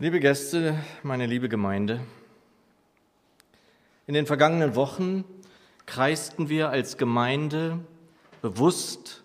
Liebe 0.00 0.20
Gäste, 0.20 0.78
meine 1.02 1.26
liebe 1.26 1.48
Gemeinde, 1.48 1.98
in 4.06 4.14
den 4.14 4.26
vergangenen 4.26 4.76
Wochen 4.76 5.24
kreisten 5.86 6.48
wir 6.48 6.68
als 6.68 6.98
Gemeinde 6.98 7.80
bewusst, 8.40 9.24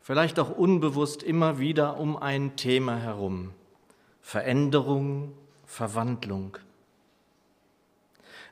vielleicht 0.00 0.38
auch 0.38 0.48
unbewusst 0.48 1.22
immer 1.22 1.58
wieder 1.58 1.98
um 1.98 2.16
ein 2.16 2.56
Thema 2.56 2.96
herum. 2.96 3.52
Veränderung, 4.22 5.34
Verwandlung. 5.66 6.56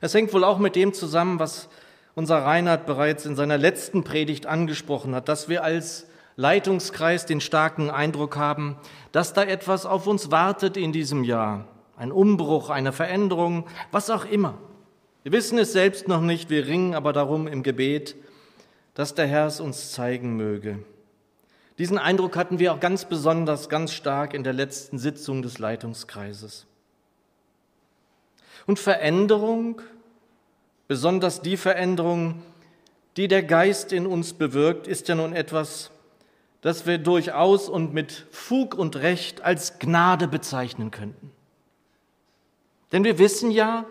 Es 0.01 0.13
hängt 0.13 0.33
wohl 0.33 0.43
auch 0.43 0.59
mit 0.59 0.75
dem 0.75 0.93
zusammen, 0.93 1.39
was 1.39 1.67
unser 2.13 2.43
Reinhard 2.43 2.85
bereits 2.85 3.25
in 3.25 3.35
seiner 3.35 3.57
letzten 3.57 4.03
Predigt 4.03 4.45
angesprochen 4.45 5.15
hat, 5.15 5.29
dass 5.29 5.49
wir 5.49 5.63
als 5.63 6.05
Leitungskreis 6.37 7.25
den 7.25 7.39
starken 7.39 7.89
Eindruck 7.89 8.35
haben, 8.35 8.77
dass 9.11 9.33
da 9.33 9.43
etwas 9.43 9.85
auf 9.85 10.07
uns 10.07 10.31
wartet 10.31 10.75
in 10.75 10.91
diesem 10.91 11.23
Jahr. 11.23 11.67
Ein 11.95 12.11
Umbruch, 12.11 12.69
eine 12.69 12.91
Veränderung, 12.91 13.65
was 13.91 14.09
auch 14.09 14.25
immer. 14.25 14.57
Wir 15.23 15.31
wissen 15.31 15.57
es 15.57 15.71
selbst 15.71 16.07
noch 16.07 16.21
nicht, 16.21 16.49
wir 16.49 16.67
ringen 16.67 16.93
aber 16.93 17.13
darum 17.13 17.47
im 17.47 17.63
Gebet, 17.63 18.15
dass 18.93 19.15
der 19.15 19.27
Herr 19.27 19.47
es 19.47 19.59
uns 19.59 19.91
zeigen 19.91 20.35
möge. 20.35 20.79
Diesen 21.77 21.97
Eindruck 21.97 22.37
hatten 22.37 22.59
wir 22.59 22.73
auch 22.73 22.79
ganz 22.79 23.05
besonders, 23.05 23.67
ganz 23.69 23.93
stark 23.93 24.33
in 24.33 24.43
der 24.43 24.53
letzten 24.53 24.97
Sitzung 24.97 25.41
des 25.41 25.59
Leitungskreises. 25.59 26.65
Und 28.65 28.79
Veränderung, 28.79 29.81
besonders 30.87 31.41
die 31.41 31.57
Veränderung, 31.57 32.41
die 33.17 33.27
der 33.27 33.43
Geist 33.43 33.93
in 33.93 34.05
uns 34.05 34.33
bewirkt, 34.33 34.87
ist 34.87 35.07
ja 35.07 35.15
nun 35.15 35.33
etwas, 35.33 35.91
das 36.65 36.87
wir 36.87 36.97
durchaus 36.97 37.69
und 37.69 37.93
mit 37.93 38.25
Fug 38.31 38.73
und 38.73 38.95
Recht 38.95 39.43
als 39.43 39.77
Gnade 39.77 40.27
bezeichnen 40.27 40.89
könnten. 40.89 41.29
Denn 42.91 43.03
wir 43.03 43.19
wissen 43.19 43.51
ja, 43.51 43.85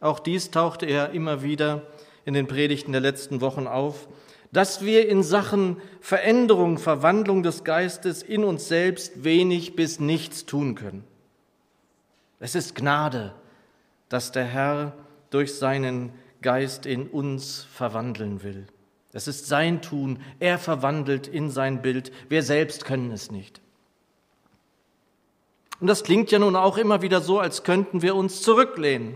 auch 0.00 0.20
dies 0.20 0.50
tauchte 0.50 0.86
er 0.86 1.10
immer 1.10 1.42
wieder 1.42 1.82
in 2.24 2.32
den 2.32 2.46
Predigten 2.46 2.92
der 2.92 3.02
letzten 3.02 3.42
Wochen 3.42 3.66
auf, 3.66 4.08
dass 4.52 4.82
wir 4.82 5.06
in 5.06 5.22
Sachen 5.22 5.76
Veränderung, 6.00 6.78
Verwandlung 6.78 7.42
des 7.42 7.62
Geistes 7.62 8.22
in 8.22 8.42
uns 8.42 8.68
selbst 8.68 9.22
wenig 9.22 9.76
bis 9.76 10.00
nichts 10.00 10.46
tun 10.46 10.76
können. 10.76 11.04
Es 12.40 12.54
ist 12.54 12.74
Gnade, 12.74 13.34
dass 14.08 14.32
der 14.32 14.46
Herr 14.46 14.94
durch 15.28 15.56
seinen 15.56 16.14
Geist 16.40 16.86
in 16.86 17.06
uns 17.06 17.64
verwandeln 17.64 18.42
will. 18.42 18.66
Es 19.14 19.28
ist 19.28 19.46
sein 19.46 19.80
Tun. 19.80 20.18
Er 20.40 20.58
verwandelt 20.58 21.28
in 21.28 21.48
sein 21.48 21.80
Bild. 21.80 22.10
Wir 22.28 22.42
selbst 22.42 22.84
können 22.84 23.12
es 23.12 23.30
nicht. 23.30 23.60
Und 25.80 25.86
das 25.86 26.02
klingt 26.02 26.32
ja 26.32 26.40
nun 26.40 26.56
auch 26.56 26.76
immer 26.76 27.00
wieder 27.00 27.20
so, 27.20 27.38
als 27.38 27.62
könnten 27.62 28.02
wir 28.02 28.16
uns 28.16 28.42
zurücklehnen. 28.42 29.14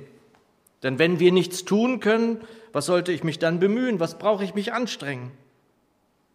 Denn 0.85 1.01
wenn 1.01 1.19
wir 1.19 1.33
nichts 1.33 1.65
tun 1.65 1.99
können, 1.99 2.41
was 2.73 2.87
sollte 2.87 3.11
ich 3.11 3.25
mich 3.25 3.41
dann 3.41 3.59
bemühen? 3.59 3.99
Was 3.99 4.19
brauche 4.19 4.45
ich 4.45 4.55
mich 4.55 4.73
anstrengen? 4.73 5.33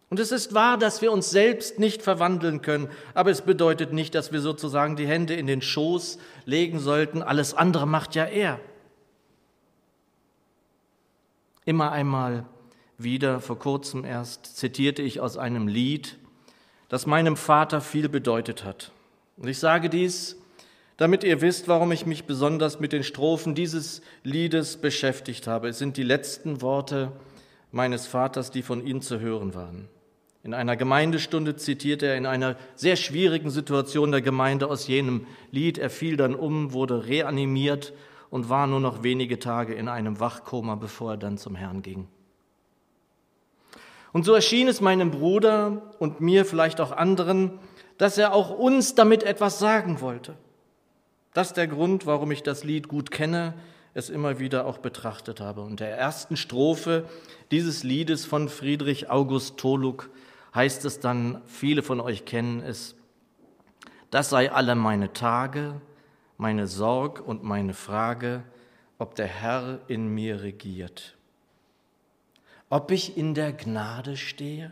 Und 0.09 0.19
es 0.19 0.34
ist 0.34 0.53
wahr, 0.53 0.78
dass 0.78 1.02
wir 1.02 1.14
uns 1.14 1.30
selbst 1.30 1.80
nicht 1.80 2.02
verwandeln 2.02 2.61
können, 2.61 2.89
aber 3.14 3.31
es 3.31 3.41
bedeutet 3.41 3.94
nicht, 3.94 4.14
dass 4.14 4.31
wir 4.31 4.41
sozusagen 4.41 4.95
die 4.95 5.08
Hände 5.08 5.34
in 5.34 5.47
den 5.47 5.61
Schoß 5.61 6.19
legen 6.45 6.80
sollten. 6.80 7.23
Alles 7.23 7.53
andere 7.53 7.88
macht 7.88 8.14
ja 8.14 8.25
er. 8.25 8.59
Immer 11.66 11.94
einmal 11.94 12.45
wieder, 13.04 13.40
vor 13.40 13.59
kurzem 13.59 14.06
erst, 14.06 14.58
zitierte 14.58 15.02
ich 15.02 15.20
aus 15.20 15.38
einem 15.38 15.68
Lied, 15.68 16.18
das 16.90 17.06
meinem 17.06 17.38
Vater 17.38 17.82
viel 17.82 18.09
bedeutet 18.09 18.64
hat. 18.64 18.92
Und 19.38 19.48
ich 19.48 19.59
sage 19.59 19.90
dies, 19.90 20.38
damit 20.98 21.24
ihr 21.24 21.42
wisst, 21.42 21.68
warum 21.68 21.92
ich 21.92 22.06
mich 22.06 22.26
besonders 22.26 22.80
mit 22.80 22.94
den 22.94 23.04
Strophen 23.04 23.56
dieses 23.56 24.02
Liedes 24.24 24.78
beschäftigt 24.78 25.48
habe. 25.48 25.70
Es 25.70 25.80
sind 25.80 25.98
die 25.98 26.04
letzten 26.04 26.62
Worte 26.62 27.12
meines 27.72 28.06
Vaters, 28.06 28.52
die 28.52 28.62
von 28.62 28.86
ihm 28.86 29.02
zu 29.02 29.20
hören 29.20 29.56
waren. 29.56 29.90
In 30.44 30.53
einer 30.53 30.75
Gemeindestunde 30.75 31.56
zitierte 31.56 32.06
er 32.06 32.18
in 32.18 32.25
einer 32.25 32.58
sehr 32.75 32.97
schwierigen 32.97 33.50
Situation 33.50 34.12
der 34.12 34.22
Gemeinde 34.22 34.68
aus 34.68 34.88
jenem 34.88 35.25
Lied. 35.52 35.78
Er 35.78 35.90
fiel 35.90 36.18
dann 36.18 36.35
um, 36.35 36.74
wurde 36.74 37.08
reanimiert 37.08 37.94
und 38.30 38.50
war 38.50 38.68
nur 38.68 38.81
noch 38.81 39.03
wenige 39.03 39.40
Tage 39.40 39.74
in 39.74 39.88
einem 39.88 40.20
Wachkoma, 40.20 40.75
bevor 40.75 41.12
er 41.12 41.18
dann 41.18 41.38
zum 41.38 41.56
Herrn 41.56 41.81
ging. 41.81 42.08
Und 44.13 44.24
so 44.24 44.34
erschien 44.34 44.68
es 44.68 44.79
meinem 44.79 45.12
Bruder 45.12 45.81
und 46.00 46.22
mir, 46.22 46.46
vielleicht 46.46 46.79
auch 46.79 46.91
anderen, 46.91 47.59
dass 47.97 48.18
er 48.18 48.34
auch 48.34 48.51
uns 48.51 48.96
damit 48.96 49.24
etwas 49.24 49.59
sagen 49.59 50.01
wollte. 50.01 50.38
Das 51.34 51.47
ist 51.47 51.57
der 51.57 51.68
Grund, 51.68 52.06
warum 52.06 52.31
ich 52.31 52.44
das 52.44 52.63
Lied 52.63 52.88
gut 52.88 53.09
kenne, 53.09 53.56
es 53.96 54.12
immer 54.12 54.40
wieder 54.40 54.66
auch 54.66 54.78
betrachtet 54.78 55.41
habe. 55.41 55.62
Und 55.62 55.79
der 55.79 55.97
ersten 55.97 56.38
Strophe 56.38 57.06
dieses 57.50 57.84
Liedes 57.84 58.23
von 58.23 58.50
Friedrich 58.50 59.09
August 59.09 59.57
Toluk 59.57 60.12
heißt 60.53 60.85
es 60.85 61.00
dann, 61.00 61.41
viele 61.47 61.81
von 61.81 62.00
euch 62.00 62.25
kennen 62.25 62.62
es, 62.62 62.96
das 64.12 64.29
sei 64.29 64.52
alle 64.52 64.75
meine 64.75 65.12
Tage, 65.13 65.81
meine 66.38 66.68
Sorg 66.68 67.19
und 67.19 67.44
meine 67.44 67.73
Frage, 67.73 68.44
ob 69.00 69.16
der 69.16 69.25
Herr 69.25 69.79
in 69.88 70.07
mir 70.07 70.44
regiert 70.44 71.16
ob 72.73 72.89
ich 72.89 73.17
in 73.17 73.35
der 73.35 73.53
Gnade 73.53 74.17
stehe? 74.17 74.72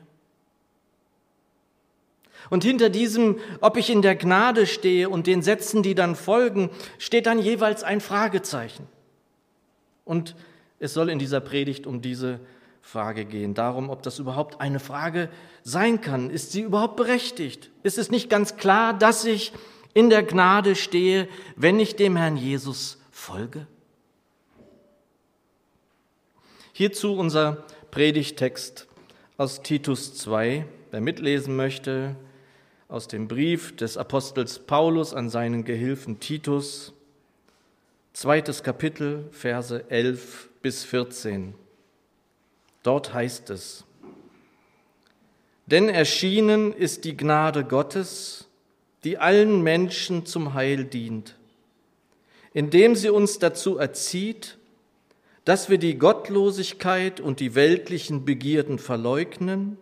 Und 2.50 2.64
hinter 2.64 2.90
diesem, 2.90 3.38
ob 3.62 3.78
ich 3.78 3.92
in 3.92 4.02
der 4.02 4.16
Gnade 4.16 4.66
stehe 4.66 5.08
und 5.08 5.28
den 5.28 5.44
Sätzen, 5.44 5.84
die 5.84 5.94
dann 5.94 6.16
folgen, 6.16 6.72
steht 6.98 7.28
dann 7.28 7.38
jeweils 7.38 7.84
ein 7.84 8.02
Fragezeichen. 8.02 8.88
Und 10.04 10.36
es 10.80 10.96
soll 10.96 11.12
in 11.12 11.20
dieser 11.20 11.42
Predigt 11.42 11.86
um 11.86 12.02
diese 12.02 12.40
Frage 12.82 13.24
gehen, 13.24 13.54
darum, 13.54 13.92
ob 13.92 14.02
das 14.02 14.18
überhaupt 14.18 14.60
eine 14.60 14.80
Frage 14.80 15.30
sein 15.62 16.02
kann. 16.02 16.32
Ist 16.32 16.54
sie 16.54 16.62
überhaupt 16.62 16.96
berechtigt? 16.96 17.70
Ist 17.84 18.00
es 18.00 18.10
nicht 18.10 18.32
ganz 18.32 18.58
klar, 18.58 18.98
dass 18.98 19.26
ich 19.26 19.54
in 19.94 20.10
der 20.10 20.24
Gnade 20.24 20.76
stehe, 20.76 21.28
wenn 21.56 21.80
ich 21.80 21.98
dem 21.98 22.16
Herrn 22.16 22.36
Jesus 22.36 22.98
folge? 23.12 23.68
Hierzu 26.74 27.14
unser 27.14 27.64
Predigtext 27.92 28.88
aus 29.36 29.64
Titus 29.64 30.16
2. 30.16 30.66
Wer 30.92 31.02
mitlesen 31.02 31.58
möchte, 31.58 32.16
aus 32.88 33.10
dem 33.10 33.28
Brief 33.28 33.76
des 33.76 33.98
Apostels 33.98 34.60
Paulus 34.60 35.14
an 35.14 35.30
seinen 35.30 35.66
Gehilfen 35.66 36.22
Titus, 36.22 36.94
zweites 38.14 38.64
Kapitel, 38.64 39.28
Verse 39.32 39.84
11 39.90 40.50
bis 40.62 40.86
14. 40.86 41.54
Dort 42.82 43.14
heißt 43.14 43.50
es, 43.50 43.84
denn 45.66 45.90
erschienen 45.90 46.72
ist 46.72 47.04
die 47.04 47.18
Gnade 47.18 47.66
Gottes, 47.66 48.48
die 49.04 49.18
allen 49.18 49.62
Menschen 49.64 50.26
zum 50.26 50.54
Heil 50.54 50.86
dient, 50.86 51.36
indem 52.54 52.96
sie 52.96 53.10
uns 53.10 53.38
dazu 53.40 53.78
erzieht, 53.78 54.58
dass 55.46 55.70
wir 55.70 55.78
die 55.78 55.98
Gottlosigkeit 55.98 57.20
und 57.20 57.40
die 57.40 57.56
weltlichen 57.56 58.26
Begierden 58.26 58.78
verleugnen 58.78 59.78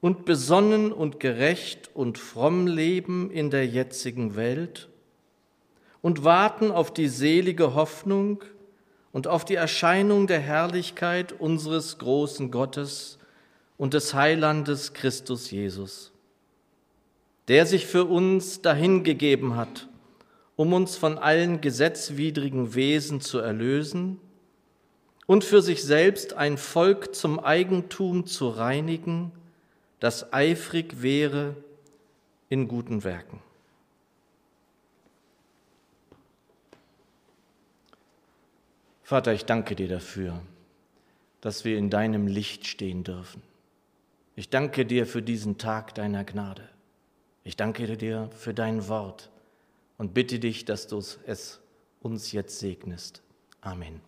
und 0.00 0.24
besonnen 0.24 0.92
und 0.92 1.20
gerecht 1.20 1.90
und 1.94 2.18
fromm 2.18 2.66
leben 2.66 3.30
in 3.30 3.50
der 3.50 3.66
jetzigen 3.66 4.36
Welt 4.36 4.88
und 6.02 6.24
warten 6.24 6.70
auf 6.70 6.92
die 6.92 7.08
selige 7.08 7.74
Hoffnung 7.74 8.42
und 9.12 9.26
auf 9.26 9.44
die 9.44 9.54
Erscheinung 9.54 10.26
der 10.26 10.40
Herrlichkeit 10.40 11.32
unseres 11.32 11.98
großen 11.98 12.50
Gottes 12.50 13.18
und 13.76 13.94
des 13.94 14.14
Heilandes 14.14 14.92
Christus 14.92 15.50
Jesus, 15.50 16.12
der 17.46 17.64
sich 17.64 17.86
für 17.86 18.04
uns 18.04 18.60
dahingegeben 18.60 19.56
hat, 19.56 19.88
um 20.56 20.72
uns 20.72 20.96
von 20.96 21.16
allen 21.16 21.60
gesetzwidrigen 21.60 22.74
Wesen 22.74 23.20
zu 23.20 23.38
erlösen, 23.38 24.20
und 25.28 25.44
für 25.44 25.60
sich 25.60 25.84
selbst 25.84 26.32
ein 26.32 26.56
Volk 26.56 27.14
zum 27.14 27.38
Eigentum 27.38 28.26
zu 28.26 28.48
reinigen, 28.48 29.30
das 30.00 30.32
eifrig 30.32 31.02
wäre 31.02 31.54
in 32.48 32.66
guten 32.66 33.04
Werken. 33.04 33.42
Vater, 39.02 39.34
ich 39.34 39.44
danke 39.44 39.76
dir 39.76 39.88
dafür, 39.88 40.40
dass 41.42 41.66
wir 41.66 41.76
in 41.76 41.90
deinem 41.90 42.26
Licht 42.26 42.66
stehen 42.66 43.04
dürfen. 43.04 43.42
Ich 44.34 44.48
danke 44.48 44.86
dir 44.86 45.06
für 45.06 45.20
diesen 45.20 45.58
Tag 45.58 45.94
deiner 45.94 46.24
Gnade. 46.24 46.66
Ich 47.44 47.56
danke 47.56 47.98
dir 47.98 48.30
für 48.34 48.54
dein 48.54 48.88
Wort 48.88 49.30
und 49.98 50.14
bitte 50.14 50.38
dich, 50.38 50.64
dass 50.64 50.86
du 50.86 50.96
es 50.96 51.60
uns 52.00 52.32
jetzt 52.32 52.60
segnest. 52.60 53.22
Amen. 53.60 54.00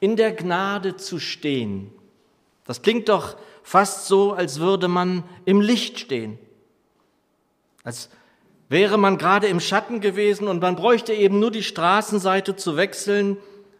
In 0.00 0.16
der 0.16 0.32
Gnade 0.32 0.96
zu 0.96 1.18
stehen. 1.18 1.92
Das 2.64 2.82
klingt 2.82 3.08
doch 3.08 3.36
fast 3.62 4.06
so, 4.06 4.32
als 4.32 4.60
würde 4.60 4.88
man 4.88 5.24
im 5.44 5.60
Licht 5.60 5.98
stehen. 5.98 6.38
Als 7.84 8.10
wäre 8.68 8.98
man 8.98 9.18
gerade 9.18 9.46
im 9.46 9.60
Schatten 9.60 10.00
gewesen 10.00 10.48
und 10.48 10.60
man 10.60 10.76
bräuchte 10.76 11.12
eben 11.12 11.38
nur 11.38 11.50
die 11.50 11.62
Straßenseite 11.62 12.56
zu 12.56 12.76
wechseln, 12.76 13.36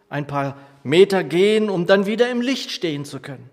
ein 0.09 0.27
paar 0.27 0.57
Meter 0.83 1.23
gehen, 1.23 1.69
um 1.69 1.85
dann 1.85 2.05
wieder 2.05 2.29
im 2.29 2.41
Licht 2.41 2.71
stehen 2.71 3.05
zu 3.05 3.19
können, 3.19 3.49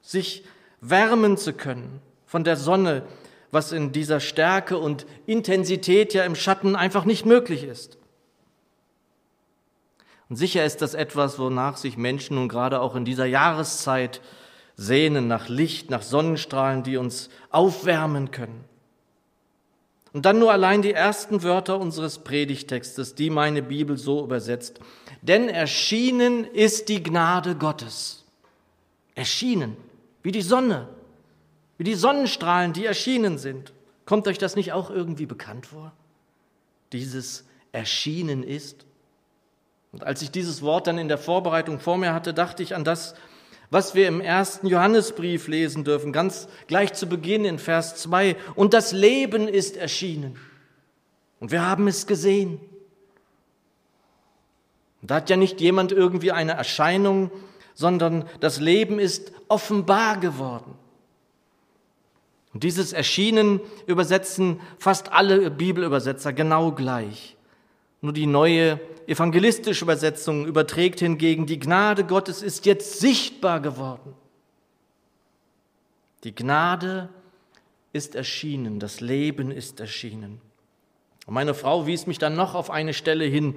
sich 0.00 0.44
wärmen 0.80 1.36
zu 1.36 1.52
können 1.52 2.00
von 2.26 2.44
der 2.44 2.56
Sonne, 2.56 3.04
was 3.50 3.72
in 3.72 3.92
dieser 3.92 4.18
Stärke 4.18 4.78
und 4.78 5.06
Intensität 5.26 6.14
ja 6.14 6.24
im 6.24 6.34
Schatten 6.34 6.74
einfach 6.74 7.04
nicht 7.04 7.26
möglich 7.26 7.64
ist. 7.64 7.98
Und 10.32 10.36
sicher 10.36 10.64
ist 10.64 10.80
das 10.80 10.94
etwas, 10.94 11.38
wonach 11.38 11.76
sich 11.76 11.98
Menschen 11.98 12.36
nun 12.36 12.48
gerade 12.48 12.80
auch 12.80 12.96
in 12.96 13.04
dieser 13.04 13.26
Jahreszeit 13.26 14.22
sehnen, 14.76 15.28
nach 15.28 15.50
Licht, 15.50 15.90
nach 15.90 16.00
Sonnenstrahlen, 16.00 16.82
die 16.82 16.96
uns 16.96 17.28
aufwärmen 17.50 18.30
können. 18.30 18.64
Und 20.14 20.24
dann 20.24 20.38
nur 20.38 20.50
allein 20.50 20.80
die 20.80 20.94
ersten 20.94 21.42
Wörter 21.42 21.78
unseres 21.78 22.20
Predigtextes, 22.20 23.14
die 23.14 23.28
meine 23.28 23.60
Bibel 23.60 23.98
so 23.98 24.24
übersetzt. 24.24 24.80
Denn 25.20 25.50
erschienen 25.50 26.46
ist 26.46 26.88
die 26.88 27.02
Gnade 27.02 27.54
Gottes. 27.54 28.24
Erschienen, 29.14 29.76
wie 30.22 30.32
die 30.32 30.40
Sonne, 30.40 30.88
wie 31.76 31.84
die 31.84 31.92
Sonnenstrahlen, 31.92 32.72
die 32.72 32.86
erschienen 32.86 33.36
sind. 33.36 33.74
Kommt 34.06 34.26
euch 34.26 34.38
das 34.38 34.56
nicht 34.56 34.72
auch 34.72 34.88
irgendwie 34.88 35.26
bekannt 35.26 35.66
vor? 35.66 35.92
Dieses 36.90 37.44
erschienen 37.72 38.42
ist? 38.42 38.86
Und 39.92 40.04
als 40.04 40.22
ich 40.22 40.30
dieses 40.30 40.62
Wort 40.62 40.86
dann 40.86 40.98
in 40.98 41.08
der 41.08 41.18
Vorbereitung 41.18 41.78
vor 41.78 41.98
mir 41.98 42.14
hatte, 42.14 42.32
dachte 42.32 42.62
ich 42.62 42.74
an 42.74 42.84
das, 42.84 43.14
was 43.70 43.94
wir 43.94 44.08
im 44.08 44.20
ersten 44.20 44.66
Johannesbrief 44.66 45.48
lesen 45.48 45.84
dürfen, 45.84 46.12
ganz 46.12 46.48
gleich 46.66 46.92
zu 46.94 47.06
Beginn 47.06 47.44
in 47.44 47.58
Vers 47.58 47.96
2. 47.96 48.36
Und 48.54 48.74
das 48.74 48.92
Leben 48.92 49.48
ist 49.48 49.76
erschienen. 49.76 50.36
Und 51.40 51.52
wir 51.52 51.66
haben 51.66 51.88
es 51.88 52.06
gesehen. 52.06 52.60
Und 55.00 55.10
da 55.10 55.16
hat 55.16 55.30
ja 55.30 55.36
nicht 55.36 55.60
jemand 55.60 55.92
irgendwie 55.92 56.32
eine 56.32 56.52
Erscheinung, 56.52 57.30
sondern 57.74 58.26
das 58.40 58.60
Leben 58.60 58.98
ist 58.98 59.32
offenbar 59.48 60.18
geworden. 60.20 60.74
Und 62.54 62.62
dieses 62.64 62.92
Erschienen 62.92 63.60
übersetzen 63.86 64.60
fast 64.78 65.12
alle 65.12 65.50
Bibelübersetzer 65.50 66.32
genau 66.32 66.72
gleich. 66.72 67.36
Nur 68.02 68.12
die 68.12 68.26
neue 68.26 68.80
evangelistische 69.06 69.84
Übersetzung 69.84 70.46
überträgt 70.46 70.98
hingegen, 70.98 71.46
die 71.46 71.58
Gnade 71.58 72.04
Gottes 72.04 72.42
ist 72.42 72.66
jetzt 72.66 72.98
sichtbar 72.98 73.60
geworden. 73.60 74.14
Die 76.24 76.34
Gnade 76.34 77.08
ist 77.92 78.14
erschienen, 78.14 78.80
das 78.80 79.00
Leben 79.00 79.50
ist 79.50 79.80
erschienen. 79.80 80.40
Und 81.26 81.34
meine 81.34 81.54
Frau 81.54 81.86
wies 81.86 82.06
mich 82.06 82.18
dann 82.18 82.34
noch 82.34 82.54
auf 82.54 82.70
eine 82.70 82.92
Stelle 82.92 83.24
hin, 83.24 83.54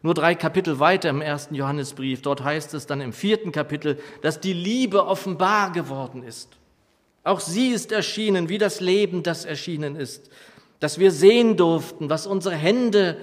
nur 0.00 0.14
drei 0.14 0.34
Kapitel 0.34 0.78
weiter 0.78 1.10
im 1.10 1.20
ersten 1.20 1.54
Johannesbrief. 1.54 2.22
Dort 2.22 2.42
heißt 2.42 2.74
es 2.74 2.86
dann 2.86 3.00
im 3.00 3.12
vierten 3.12 3.52
Kapitel, 3.52 3.98
dass 4.22 4.40
die 4.40 4.52
Liebe 4.52 5.06
offenbar 5.06 5.70
geworden 5.70 6.22
ist. 6.22 6.48
Auch 7.24 7.40
sie 7.40 7.68
ist 7.68 7.92
erschienen, 7.92 8.48
wie 8.48 8.58
das 8.58 8.80
Leben, 8.80 9.22
das 9.22 9.44
erschienen 9.44 9.96
ist, 9.96 10.30
dass 10.80 10.98
wir 10.98 11.12
sehen 11.12 11.56
durften, 11.56 12.10
was 12.10 12.26
unsere 12.26 12.56
Hände 12.56 13.18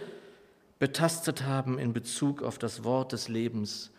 betastet 0.80 1.44
haben 1.44 1.78
in 1.78 1.94
Bezug 1.94 2.42
auf 2.42 2.58
das 2.58 2.84
Wort 2.84 3.12
des 3.12 3.28
Lebens 3.28 3.92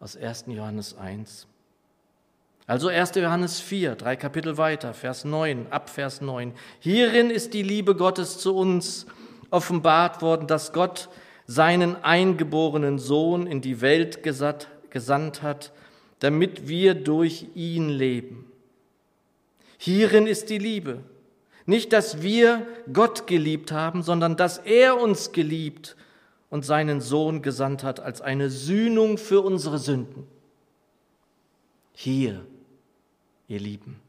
aus 0.00 0.16
1. 0.16 0.44
Johannes 0.46 0.96
1. 0.96 1.48
Also 2.68 2.88
1. 2.88 3.14
Johannes 3.16 3.60
4, 3.60 3.96
drei 3.96 4.14
Kapitel 4.14 4.56
weiter, 4.56 4.94
Vers 4.94 5.24
9, 5.24 5.66
ab 5.70 5.90
Vers 5.90 6.20
9. 6.20 6.52
Hierin 6.80 7.30
ist 7.30 7.54
die 7.54 7.62
Liebe 7.62 7.96
Gottes 7.96 8.38
zu 8.38 8.54
uns 8.54 9.06
offenbart 9.50 10.22
worden, 10.22 10.46
dass 10.46 10.72
Gott 10.72 11.08
seinen 11.46 11.96
eingeborenen 12.04 12.98
Sohn 12.98 13.46
in 13.46 13.60
die 13.60 13.80
Welt 13.80 14.22
gesandt 14.22 15.42
hat, 15.42 15.72
damit 16.20 16.68
wir 16.68 16.94
durch 16.94 17.46
ihn 17.54 17.88
leben. 17.88 18.52
Hierin 19.78 20.26
ist 20.26 20.50
die 20.50 20.58
Liebe. 20.58 21.00
Nicht, 21.64 21.92
dass 21.92 22.22
wir 22.22 22.66
Gott 22.92 23.26
geliebt 23.26 23.72
haben, 23.72 24.02
sondern 24.02 24.36
dass 24.36 24.58
er 24.58 25.00
uns 25.00 25.32
geliebt 25.32 25.96
und 26.50 26.64
seinen 26.64 27.00
Sohn 27.00 27.42
gesandt 27.42 27.84
hat 27.84 28.00
als 28.00 28.20
eine 28.20 28.50
Sühnung 28.50 29.18
für 29.18 29.42
unsere 29.42 29.78
Sünden. 29.78 30.26
Hier, 31.92 32.44
ihr 33.48 33.60
Lieben, 33.60 34.00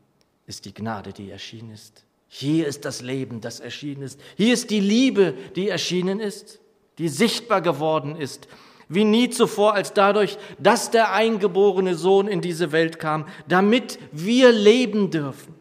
ist 0.46 0.66
die 0.66 0.74
Gnade, 0.74 1.14
die 1.14 1.30
erschienen 1.30 1.72
ist. 1.72 2.06
Hier 2.28 2.68
ist 2.68 2.86
das 2.86 3.02
Leben, 3.02 3.42
das 3.42 3.60
erschienen 3.60 4.04
ist. 4.04 4.20
Hier 4.38 4.54
ist 4.54 4.70
die 4.70 4.80
Liebe, 4.80 5.34
die 5.56 5.70
erschienen 5.70 6.20
ist, 6.20 6.60
die 6.98 7.10
sichtbar 7.10 7.62
geworden 7.62 8.16
ist, 8.16 8.48
wie 8.88 9.04
nie 9.04 9.30
zuvor, 9.30 9.74
als 9.74 9.94
dadurch, 9.94 10.38
dass 10.58 10.92
der 10.92 11.14
eingeborene 11.14 11.96
Sohn 11.96 12.28
in 12.28 12.42
diese 12.42 12.72
Welt 12.72 13.00
kam, 13.00 13.28
damit 13.48 14.00
wir 14.12 14.52
leben 14.52 15.12
dürfen. 15.12 15.56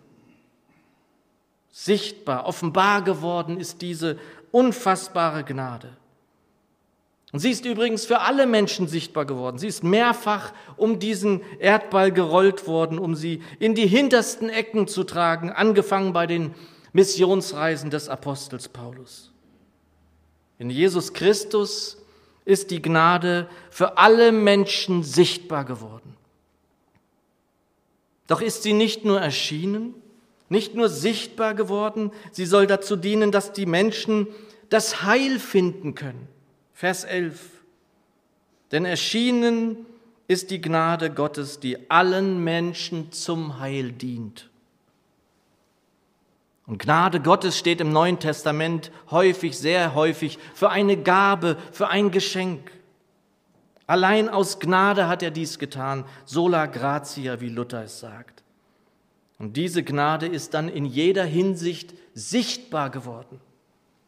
Sichtbar, 1.71 2.47
offenbar 2.47 3.03
geworden 3.03 3.59
ist 3.59 3.83
diese 3.83 4.19
unfassbare 4.51 5.45
Gnade. 5.45 5.97
Und 7.33 7.41
sie 7.41 7.51
ist 7.51 7.67
übrigens 7.67 8.07
für 8.07 8.21
alle 8.21 8.47
Menschen 8.47 8.89
sichtbar 8.89 9.27
geworden. 9.27 9.59
Sie 9.59 9.67
ist 9.67 9.85
mehrfach 9.85 10.53
um 10.77 10.99
diesen 10.99 11.43
Erdball 11.59 12.11
gerollt 12.11 12.67
worden, 12.67 12.99
um 12.99 13.15
sie 13.15 13.43
in 13.59 13.75
die 13.75 13.87
hintersten 13.87 14.49
Ecken 14.49 14.89
zu 14.89 15.05
tragen, 15.05 15.51
angefangen 15.51 16.15
bei 16.15 16.27
den 16.27 16.55
Missionsreisen 16.93 17.91
des 17.91 18.09
Apostels 18.09 18.69
Paulus. 18.69 19.31
In 20.59 20.71
Jesus 20.71 21.13
Christus 21.13 21.99
ist 22.47 22.71
die 22.71 22.81
Gnade 22.81 23.47
für 23.71 23.99
alle 23.99 24.33
Menschen 24.33 25.03
sichtbar 25.03 25.67
geworden. 25.67 26.17
Doch 28.27 28.41
ist 28.41 28.63
sie 28.63 28.73
nicht 28.73 29.05
nur 29.05 29.21
erschienen, 29.21 29.95
nicht 30.49 30.75
nur 30.75 30.89
sichtbar 30.89 31.55
geworden, 31.55 32.11
sie 32.33 32.47
soll 32.47 32.67
dazu 32.67 32.97
dienen, 32.97 33.33
dass 33.33 33.53
die 33.53 33.67
Menschen 33.67 34.29
das 34.71 35.03
Heil 35.03 35.39
finden 35.39 35.95
können. 35.95 36.27
Vers 36.79 37.03
11. 37.03 37.41
Denn 38.71 38.85
erschienen 38.85 39.85
ist 40.29 40.53
die 40.53 40.61
Gnade 40.61 41.11
Gottes, 41.11 41.59
die 41.59 41.91
allen 41.91 42.45
Menschen 42.45 43.11
zum 43.11 43.59
Heil 43.59 43.91
dient. 43.91 44.49
Und 46.69 46.79
Gnade 46.79 47.19
Gottes 47.19 47.59
steht 47.59 47.81
im 47.81 47.91
Neuen 47.91 48.21
Testament 48.21 48.93
häufig, 49.11 49.59
sehr 49.59 49.97
häufig 49.97 50.39
für 50.55 50.71
eine 50.71 50.97
Gabe, 50.97 51.57
für 51.73 51.89
ein 51.89 52.13
Geschenk. 52.13 52.71
Allein 53.89 54.29
aus 54.29 54.61
Gnade 54.61 55.09
hat 55.09 55.25
er 55.25 55.33
dies 55.33 55.59
getan, 55.59 56.05
sola 56.27 56.67
gratia, 56.67 57.41
wie 57.41 57.49
Luther 57.49 57.83
es 57.83 57.99
sagt. 57.99 58.45
Und 59.41 59.57
diese 59.57 59.83
Gnade 59.83 60.29
ist 60.29 60.55
dann 60.55 60.69
in 60.69 60.85
jeder 60.85 61.25
Hinsicht 61.25 61.93
sichtbar 62.15 62.91
geworden. 62.91 63.41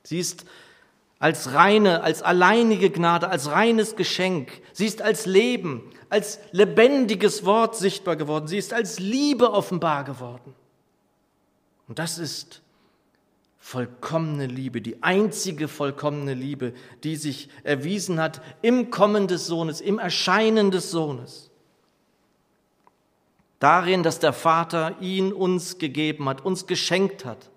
Sie 0.04 0.20
ist 0.20 0.46
als 1.20 1.52
reine, 1.52 2.02
als 2.02 2.22
alleinige 2.22 2.90
Gnade, 2.90 3.28
als 3.28 3.50
reines 3.50 3.94
Geschenk. 3.94 4.50
Sie 4.72 4.86
ist 4.86 5.02
als 5.02 5.26
Leben, 5.26 5.82
als 6.08 6.40
lebendiges 6.50 7.44
Wort 7.44 7.76
sichtbar 7.76 8.16
geworden. 8.16 8.48
Sie 8.48 8.56
ist 8.56 8.72
als 8.72 8.98
Liebe 8.98 9.52
offenbar 9.52 10.04
geworden. 10.04 10.54
Und 11.86 11.98
das 11.98 12.18
ist 12.18 12.62
vollkommene 13.58 14.46
Liebe, 14.46 14.80
die 14.80 15.02
einzige 15.02 15.68
vollkommene 15.68 16.32
Liebe, 16.32 16.72
die 17.04 17.16
sich 17.16 17.50
erwiesen 17.64 18.18
hat 18.18 18.40
im 18.62 18.90
Kommen 18.90 19.28
des 19.28 19.46
Sohnes, 19.46 19.82
im 19.82 19.98
Erscheinen 19.98 20.70
des 20.70 20.90
Sohnes. 20.90 21.50
Darin, 23.58 24.02
dass 24.02 24.20
der 24.20 24.32
Vater 24.32 24.96
ihn 25.02 25.34
uns 25.34 25.76
gegeben 25.76 26.30
hat, 26.30 26.42
uns 26.42 26.66
geschenkt 26.66 27.26
hat 27.26 27.50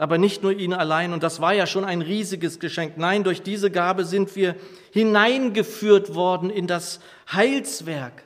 aber 0.00 0.16
nicht 0.16 0.42
nur 0.42 0.52
ihn 0.52 0.72
allein. 0.72 1.12
Und 1.12 1.22
das 1.22 1.42
war 1.42 1.52
ja 1.52 1.66
schon 1.66 1.84
ein 1.84 2.00
riesiges 2.00 2.58
Geschenk. 2.58 2.96
Nein, 2.96 3.22
durch 3.22 3.42
diese 3.42 3.70
Gabe 3.70 4.06
sind 4.06 4.34
wir 4.34 4.56
hineingeführt 4.92 6.14
worden 6.14 6.48
in 6.48 6.66
das 6.66 7.00
Heilswerk, 7.30 8.24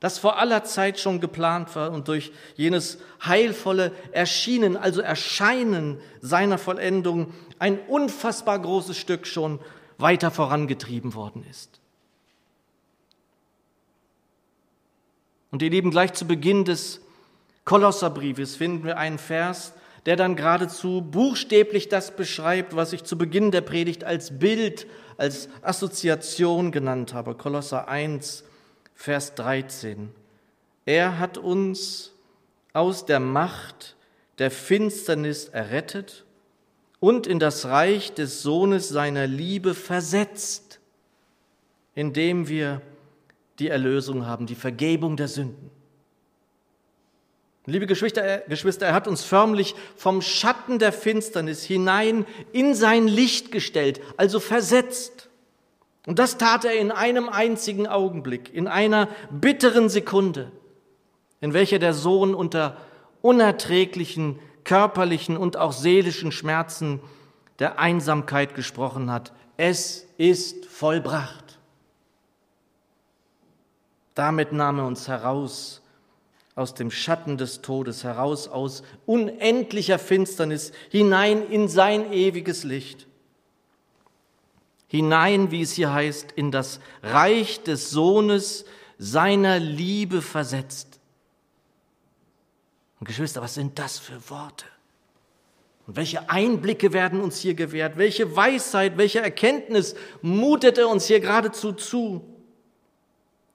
das 0.00 0.18
vor 0.18 0.40
aller 0.40 0.64
Zeit 0.64 0.98
schon 0.98 1.20
geplant 1.20 1.76
war 1.76 1.92
und 1.92 2.08
durch 2.08 2.32
jenes 2.56 2.98
heilvolle 3.24 3.92
Erschienen, 4.10 4.76
also 4.76 5.00
Erscheinen 5.00 6.00
seiner 6.20 6.58
Vollendung, 6.58 7.32
ein 7.60 7.78
unfassbar 7.86 8.58
großes 8.58 8.96
Stück 8.96 9.28
schon 9.28 9.60
weiter 9.96 10.32
vorangetrieben 10.32 11.14
worden 11.14 11.46
ist. 11.48 11.80
Und 15.52 15.62
ihr 15.62 15.70
Lieben, 15.70 15.92
gleich 15.92 16.14
zu 16.14 16.26
Beginn 16.26 16.64
des 16.64 17.00
Kolosserbriefes 17.64 18.56
finden 18.56 18.84
wir 18.84 18.98
einen 18.98 19.18
Vers, 19.18 19.72
der 20.06 20.16
dann 20.16 20.36
geradezu 20.36 21.02
buchstäblich 21.02 21.88
das 21.88 22.16
beschreibt, 22.16 22.74
was 22.74 22.92
ich 22.92 23.04
zu 23.04 23.18
Beginn 23.18 23.50
der 23.50 23.60
Predigt 23.60 24.04
als 24.04 24.38
Bild, 24.38 24.86
als 25.16 25.48
Assoziation 25.62 26.72
genannt 26.72 27.12
habe. 27.12 27.34
Kolosser 27.34 27.88
1, 27.88 28.44
Vers 28.94 29.34
13. 29.34 30.10
Er 30.86 31.18
hat 31.18 31.38
uns 31.38 32.12
aus 32.72 33.04
der 33.04 33.20
Macht 33.20 33.96
der 34.38 34.50
Finsternis 34.50 35.48
errettet 35.48 36.24
und 36.98 37.26
in 37.26 37.38
das 37.38 37.66
Reich 37.66 38.12
des 38.12 38.42
Sohnes 38.42 38.88
seiner 38.88 39.26
Liebe 39.26 39.74
versetzt, 39.74 40.80
indem 41.94 42.48
wir 42.48 42.80
die 43.58 43.68
Erlösung 43.68 44.26
haben, 44.26 44.46
die 44.46 44.54
Vergebung 44.54 45.16
der 45.16 45.28
Sünden. 45.28 45.70
Liebe 47.70 47.86
Geschwister, 47.86 48.38
Geschwister, 48.48 48.86
er 48.86 48.94
hat 48.94 49.06
uns 49.06 49.22
förmlich 49.22 49.76
vom 49.96 50.22
Schatten 50.22 50.80
der 50.80 50.92
Finsternis 50.92 51.62
hinein 51.62 52.26
in 52.52 52.74
sein 52.74 53.06
Licht 53.06 53.52
gestellt, 53.52 54.00
also 54.16 54.40
versetzt. 54.40 55.28
Und 56.06 56.18
das 56.18 56.36
tat 56.36 56.64
er 56.64 56.74
in 56.74 56.90
einem 56.90 57.28
einzigen 57.28 57.86
Augenblick, 57.86 58.52
in 58.52 58.66
einer 58.66 59.08
bitteren 59.30 59.88
Sekunde, 59.88 60.50
in 61.40 61.52
welcher 61.52 61.78
der 61.78 61.94
Sohn 61.94 62.34
unter 62.34 62.76
unerträglichen 63.22 64.40
körperlichen 64.64 65.36
und 65.36 65.56
auch 65.56 65.72
seelischen 65.72 66.32
Schmerzen 66.32 67.00
der 67.60 67.78
Einsamkeit 67.78 68.56
gesprochen 68.56 69.12
hat. 69.12 69.32
Es 69.56 70.08
ist 70.16 70.66
vollbracht. 70.66 71.58
Damit 74.16 74.52
nahm 74.52 74.78
er 74.80 74.86
uns 74.86 75.06
heraus 75.06 75.82
aus 76.60 76.74
dem 76.74 76.90
Schatten 76.90 77.38
des 77.38 77.62
Todes, 77.62 78.04
heraus 78.04 78.46
aus 78.46 78.82
unendlicher 79.06 79.98
Finsternis, 79.98 80.72
hinein 80.90 81.48
in 81.48 81.68
sein 81.68 82.12
ewiges 82.12 82.64
Licht. 82.64 83.06
Hinein, 84.86 85.50
wie 85.50 85.62
es 85.62 85.72
hier 85.72 85.92
heißt, 85.92 86.32
in 86.32 86.50
das 86.50 86.80
Reich 87.02 87.62
des 87.62 87.90
Sohnes 87.90 88.66
seiner 88.98 89.58
Liebe 89.58 90.20
versetzt. 90.20 91.00
Und 92.98 93.06
Geschwister, 93.06 93.40
was 93.40 93.54
sind 93.54 93.78
das 93.78 93.98
für 93.98 94.28
Worte? 94.28 94.66
Und 95.86 95.96
welche 95.96 96.28
Einblicke 96.28 96.92
werden 96.92 97.22
uns 97.22 97.38
hier 97.38 97.54
gewährt? 97.54 97.96
Welche 97.96 98.36
Weisheit, 98.36 98.98
welche 98.98 99.20
Erkenntnis 99.20 99.94
mutet 100.20 100.76
er 100.76 100.88
uns 100.88 101.06
hier 101.06 101.20
geradezu 101.20 101.72
zu? 101.72 102.22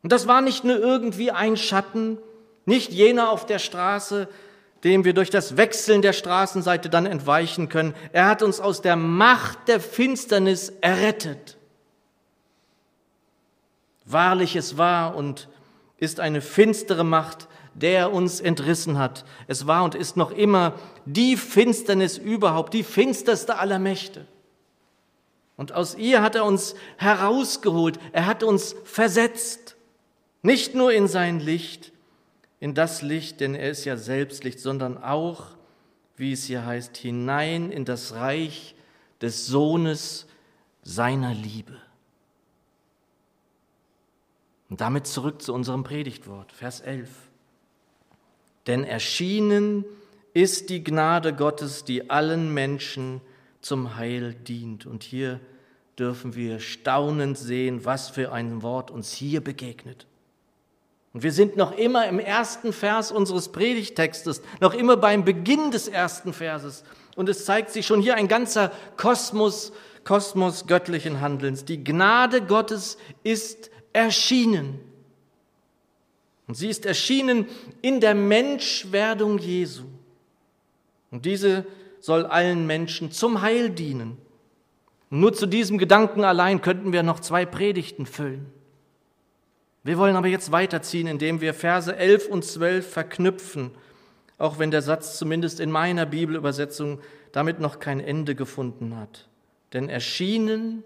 Und 0.01 0.11
das 0.11 0.25
war 0.25 0.41
nicht 0.41 0.63
nur 0.63 0.79
irgendwie 0.79 1.29
ein 1.29 1.55
Schatten, 1.55 2.17
nicht 2.65 2.91
jener 2.91 3.29
auf 3.29 3.45
der 3.45 3.59
Straße, 3.59 4.27
dem 4.83 5.03
wir 5.03 5.13
durch 5.13 5.29
das 5.29 5.57
Wechseln 5.57 6.01
der 6.01 6.13
Straßenseite 6.13 6.89
dann 6.89 7.05
entweichen 7.05 7.69
können. 7.69 7.95
Er 8.11 8.27
hat 8.27 8.43
uns 8.43 8.59
aus 8.59 8.81
der 8.81 8.95
Macht 8.95 9.67
der 9.67 9.79
Finsternis 9.79 10.73
errettet. 10.81 11.57
Wahrlich, 14.05 14.55
es 14.55 14.77
war 14.77 15.15
und 15.15 15.49
ist 15.97 16.19
eine 16.19 16.41
finstere 16.41 17.03
Macht, 17.03 17.47
der 17.73 18.13
uns 18.13 18.39
entrissen 18.39 18.97
hat. 18.97 19.25
Es 19.47 19.65
war 19.65 19.83
und 19.83 19.95
ist 19.95 20.17
noch 20.17 20.31
immer 20.31 20.73
die 21.05 21.35
Finsternis 21.35 22.17
überhaupt, 22.17 22.73
die 22.73 22.83
finsterste 22.83 23.57
aller 23.57 23.79
Mächte. 23.79 24.27
Und 25.57 25.71
aus 25.71 25.95
ihr 25.95 26.21
hat 26.21 26.35
er 26.35 26.45
uns 26.45 26.75
herausgeholt, 26.97 27.97
er 28.11 28.25
hat 28.27 28.43
uns 28.43 28.75
versetzt, 28.83 29.75
nicht 30.41 30.75
nur 30.75 30.91
in 30.91 31.07
sein 31.07 31.39
Licht, 31.39 31.91
in 32.59 32.73
das 32.73 33.01
Licht, 33.01 33.41
denn 33.41 33.55
er 33.55 33.69
ist 33.69 33.85
ja 33.85 33.97
selbst 33.97 34.43
Licht, 34.43 34.59
sondern 34.59 34.97
auch, 34.97 35.55
wie 36.17 36.31
es 36.31 36.45
hier 36.45 36.65
heißt, 36.65 36.95
hinein 36.97 37.71
in 37.71 37.85
das 37.85 38.13
Reich 38.13 38.75
des 39.21 39.45
Sohnes 39.45 40.27
seiner 40.83 41.33
Liebe. 41.33 41.77
Und 44.69 44.81
damit 44.81 45.07
zurück 45.07 45.41
zu 45.41 45.53
unserem 45.53 45.83
Predigtwort, 45.83 46.51
Vers 46.51 46.81
11. 46.81 47.09
Denn 48.67 48.83
erschienen 48.83 49.85
ist 50.33 50.69
die 50.69 50.83
Gnade 50.83 51.33
Gottes, 51.33 51.83
die 51.83 52.09
allen 52.09 52.53
Menschen 52.53 53.21
zum 53.61 53.95
Heil 53.95 54.33
dient. 54.33 54.85
Und 54.85 55.03
hier 55.03 55.39
dürfen 55.97 56.35
wir 56.35 56.59
staunend 56.59 57.37
sehen, 57.37 57.85
was 57.85 58.09
für 58.09 58.31
ein 58.31 58.61
Wort 58.61 58.91
uns 58.91 59.13
hier 59.13 59.41
begegnet. 59.41 60.07
Und 61.15 61.23
wir 61.23 61.31
sind 61.31 61.55
noch 61.55 61.71
immer 61.77 62.09
im 62.09 62.19
ersten 62.19 62.73
Vers 62.73 63.09
unseres 63.09 63.47
Predigtextes, 63.47 64.41
noch 64.59 64.73
immer 64.73 64.97
beim 64.97 65.23
Beginn 65.23 65.71
des 65.71 65.87
ersten 65.87 66.33
Verses. 66.33 66.83
Und 67.15 67.29
es 67.29 67.45
zeigt 67.45 67.69
sich 67.69 67.85
schon 67.85 68.01
hier 68.01 68.15
ein 68.15 68.27
ganzer 68.27 68.73
Kosmos, 68.97 69.71
Kosmos 70.03 70.67
göttlichen 70.67 71.21
Handelns. 71.21 71.63
Die 71.63 71.81
Gnade 71.81 72.41
Gottes 72.41 72.97
ist 73.23 73.71
erschienen. 73.93 74.81
Und 76.47 76.55
sie 76.55 76.67
ist 76.67 76.85
erschienen 76.85 77.47
in 77.81 78.01
der 78.01 78.13
Menschwerdung 78.13 79.37
Jesu. 79.37 79.85
Und 81.11 81.23
diese 81.23 81.65
soll 82.01 82.25
allen 82.25 82.67
Menschen 82.67 83.13
zum 83.13 83.39
Heil 83.39 83.69
dienen. 83.69 84.17
Nur 85.09 85.31
zu 85.31 85.45
diesem 85.45 85.77
Gedanken 85.77 86.25
allein 86.25 86.61
könnten 86.61 86.91
wir 86.91 87.03
noch 87.03 87.21
zwei 87.21 87.45
Predigten 87.45 88.05
füllen. 88.05 88.51
Wir 89.85 89.99
wollen 89.99 90.15
aber 90.15 90.27
jetzt 90.27 90.51
weiterziehen, 90.51 91.05
indem 91.05 91.41
wir 91.41 91.53
Verse 91.53 91.95
11 91.95 92.27
und 92.27 92.43
12 92.43 92.91
verknüpfen, 92.91 93.69
auch 94.39 94.57
wenn 94.57 94.71
der 94.71 94.81
Satz 94.81 95.19
zumindest 95.19 95.59
in 95.59 95.69
meiner 95.69 96.07
Bibelübersetzung 96.07 96.99
damit 97.31 97.59
noch 97.59 97.79
kein 97.79 97.99
Ende 97.99 98.33
gefunden 98.33 98.97
hat. 98.97 99.27
Denn 99.73 99.87
erschienen 99.87 100.83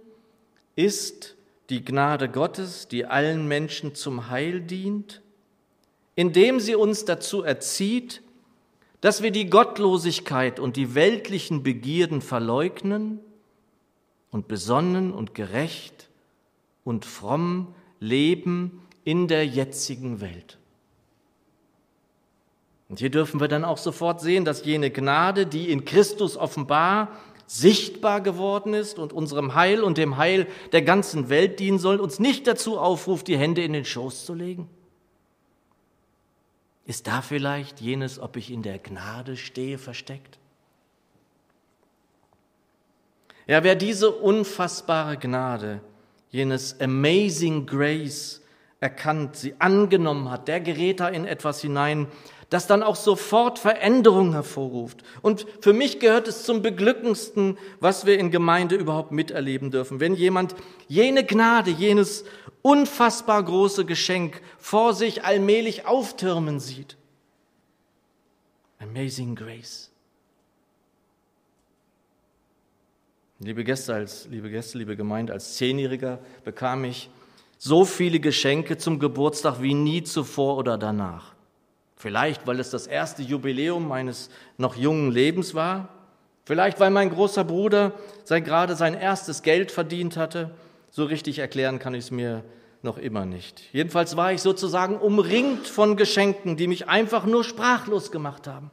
ist 0.76 1.38
die 1.70 1.86
Gnade 1.86 2.28
Gottes, 2.28 2.90
die 2.90 3.06
allen 3.06 3.48
Menschen 3.48 3.96
zum 3.96 4.30
Heil 4.30 4.60
dient, 4.60 5.22
indem 6.16 6.60
sie 6.60 6.76
uns 6.76 7.06
dazu 7.06 7.42
erzieht, 7.42 8.22
dass 9.00 9.24
wir 9.24 9.32
die 9.32 9.50
Gottlosigkeit 9.50 10.60
und 10.60 10.76
die 10.76 10.94
weltlichen 10.94 11.64
Begierden 11.64 12.20
verleugnen 12.22 13.22
und 14.30 14.50
besonnen 14.50 15.14
und 15.14 15.34
gerecht 15.34 16.10
und 16.84 17.06
fromm 17.06 17.74
leben 18.02 18.82
in 19.04 19.28
der 19.28 19.46
jetzigen 19.46 20.22
Welt. 20.22 20.58
Und 22.90 23.00
hier 23.00 23.12
dürfen 23.12 23.40
wir 23.40 23.48
dann 23.48 23.64
auch 23.64 23.78
sofort 23.78 24.20
sehen, 24.20 24.46
dass 24.46 24.66
jene 24.66 24.90
Gnade, 24.90 25.46
die 25.46 25.72
in 25.72 25.86
Christus 25.86 26.38
offenbar 26.38 27.10
sichtbar 27.46 28.22
geworden 28.22 28.74
ist 28.74 29.00
und 29.00 29.12
unserem 29.12 29.56
Heil 29.56 29.82
und 29.82 29.98
dem 29.98 30.18
Heil 30.18 30.48
der 30.72 30.84
ganzen 30.84 31.30
Welt 31.30 31.60
dienen 31.60 31.80
soll, 31.80 32.00
uns 32.00 32.20
nicht 32.20 32.46
dazu 32.46 32.78
aufruft, 32.78 33.28
die 33.28 33.38
Hände 33.38 33.64
in 33.64 33.74
den 33.74 33.86
Schoß 33.86 34.26
zu 34.26 34.34
legen, 34.34 34.70
ist 36.86 37.08
da 37.08 37.22
vielleicht 37.22 37.82
jenes, 37.82 38.20
ob 38.20 38.36
ich 38.36 38.52
in 38.52 38.64
der 38.64 38.80
Gnade 38.80 39.38
stehe, 39.38 39.78
versteckt? 39.78 40.40
Ja, 43.46 43.64
wer 43.64 43.76
diese 43.76 44.12
unfassbare 44.12 45.18
Gnade, 45.18 45.82
jenes 46.30 46.80
Amazing 46.80 47.66
Grace 47.66 48.42
erkannt, 48.80 49.36
sie 49.36 49.56
angenommen 49.60 50.32
hat, 50.32 50.48
der 50.48 50.62
gerät 50.62 51.00
da 51.00 51.08
in 51.10 51.26
etwas 51.26 51.62
hinein, 51.62 52.08
das 52.50 52.66
dann 52.66 52.82
auch 52.82 52.96
sofort 52.96 53.60
Veränderung 53.60 54.34
hervorruft. 54.34 55.04
Und 55.22 55.46
für 55.62 55.74
mich 55.74 56.00
gehört 56.00 56.28
es 56.28 56.44
zum 56.44 56.62
Beglückendsten, 56.62 57.58
was 57.80 58.06
wir 58.06 58.18
in 58.18 58.32
Gemeinde 58.32 58.76
überhaupt 58.76 59.12
miterleben 59.12 59.70
dürfen. 59.70 60.00
Wenn 60.00 60.16
jemand 60.16 60.56
jene 60.88 61.24
Gnade, 61.24 61.70
jenes 61.70 62.26
unfassbar 62.62 63.44
große 63.44 63.86
Geschenk 63.86 64.42
vor 64.58 64.94
sich 64.94 65.24
allmählich 65.24 65.86
auftürmen 65.86 66.60
sieht. 66.60 66.98
Amazing 68.80 69.36
Grace. 69.36 69.92
Liebe 73.42 73.64
Gäste, 73.64 73.94
als, 73.94 74.26
liebe 74.26 74.50
Gäste, 74.50 74.78
liebe 74.78 74.98
Gemeinde, 74.98 75.32
als 75.32 75.56
Zehnjähriger 75.56 76.20
bekam 76.44 76.84
ich 76.84 77.10
so 77.60 77.86
viele 77.86 78.20
Geschenke 78.20 78.78
zum 78.78 78.98
Geburtstag 78.98 79.62
wie 79.62 79.76
nie 79.76 80.02
zuvor 80.02 80.58
oder 80.58 80.80
danach. 80.80 81.36
Vielleicht, 81.96 82.48
weil 82.48 82.60
es 82.60 82.72
das 82.72 82.88
erste 82.88 83.22
Jubiläum 83.22 83.88
meines 83.88 84.32
noch 84.58 84.76
jungen 84.76 85.12
Lebens 85.12 85.54
war. 85.54 85.90
Vielleicht, 86.46 86.80
weil 86.80 86.90
mein 86.90 87.12
großer 87.12 87.44
Bruder 87.44 87.92
sein, 88.24 88.44
gerade 88.44 88.76
sein 88.76 88.96
erstes 88.96 89.44
Geld 89.44 89.72
verdient 89.72 90.18
hatte 90.18 90.50
so 90.92 91.06
richtig 91.06 91.40
erklären 91.40 91.80
kann 91.80 91.94
ich 91.94 92.06
es 92.06 92.12
mir 92.12 92.44
noch 92.82 92.98
immer 92.98 93.26
nicht. 93.26 93.62
Jedenfalls 93.74 94.16
war 94.16 94.32
ich 94.32 94.42
sozusagen 94.42 94.98
umringt 94.98 95.68
von 95.68 95.98
Geschenken, 95.98 96.58
die 96.58 96.68
mich 96.68 96.88
einfach 96.88 97.26
nur 97.26 97.44
sprachlos 97.44 98.12
gemacht 98.12 98.48
haben. 98.48 98.72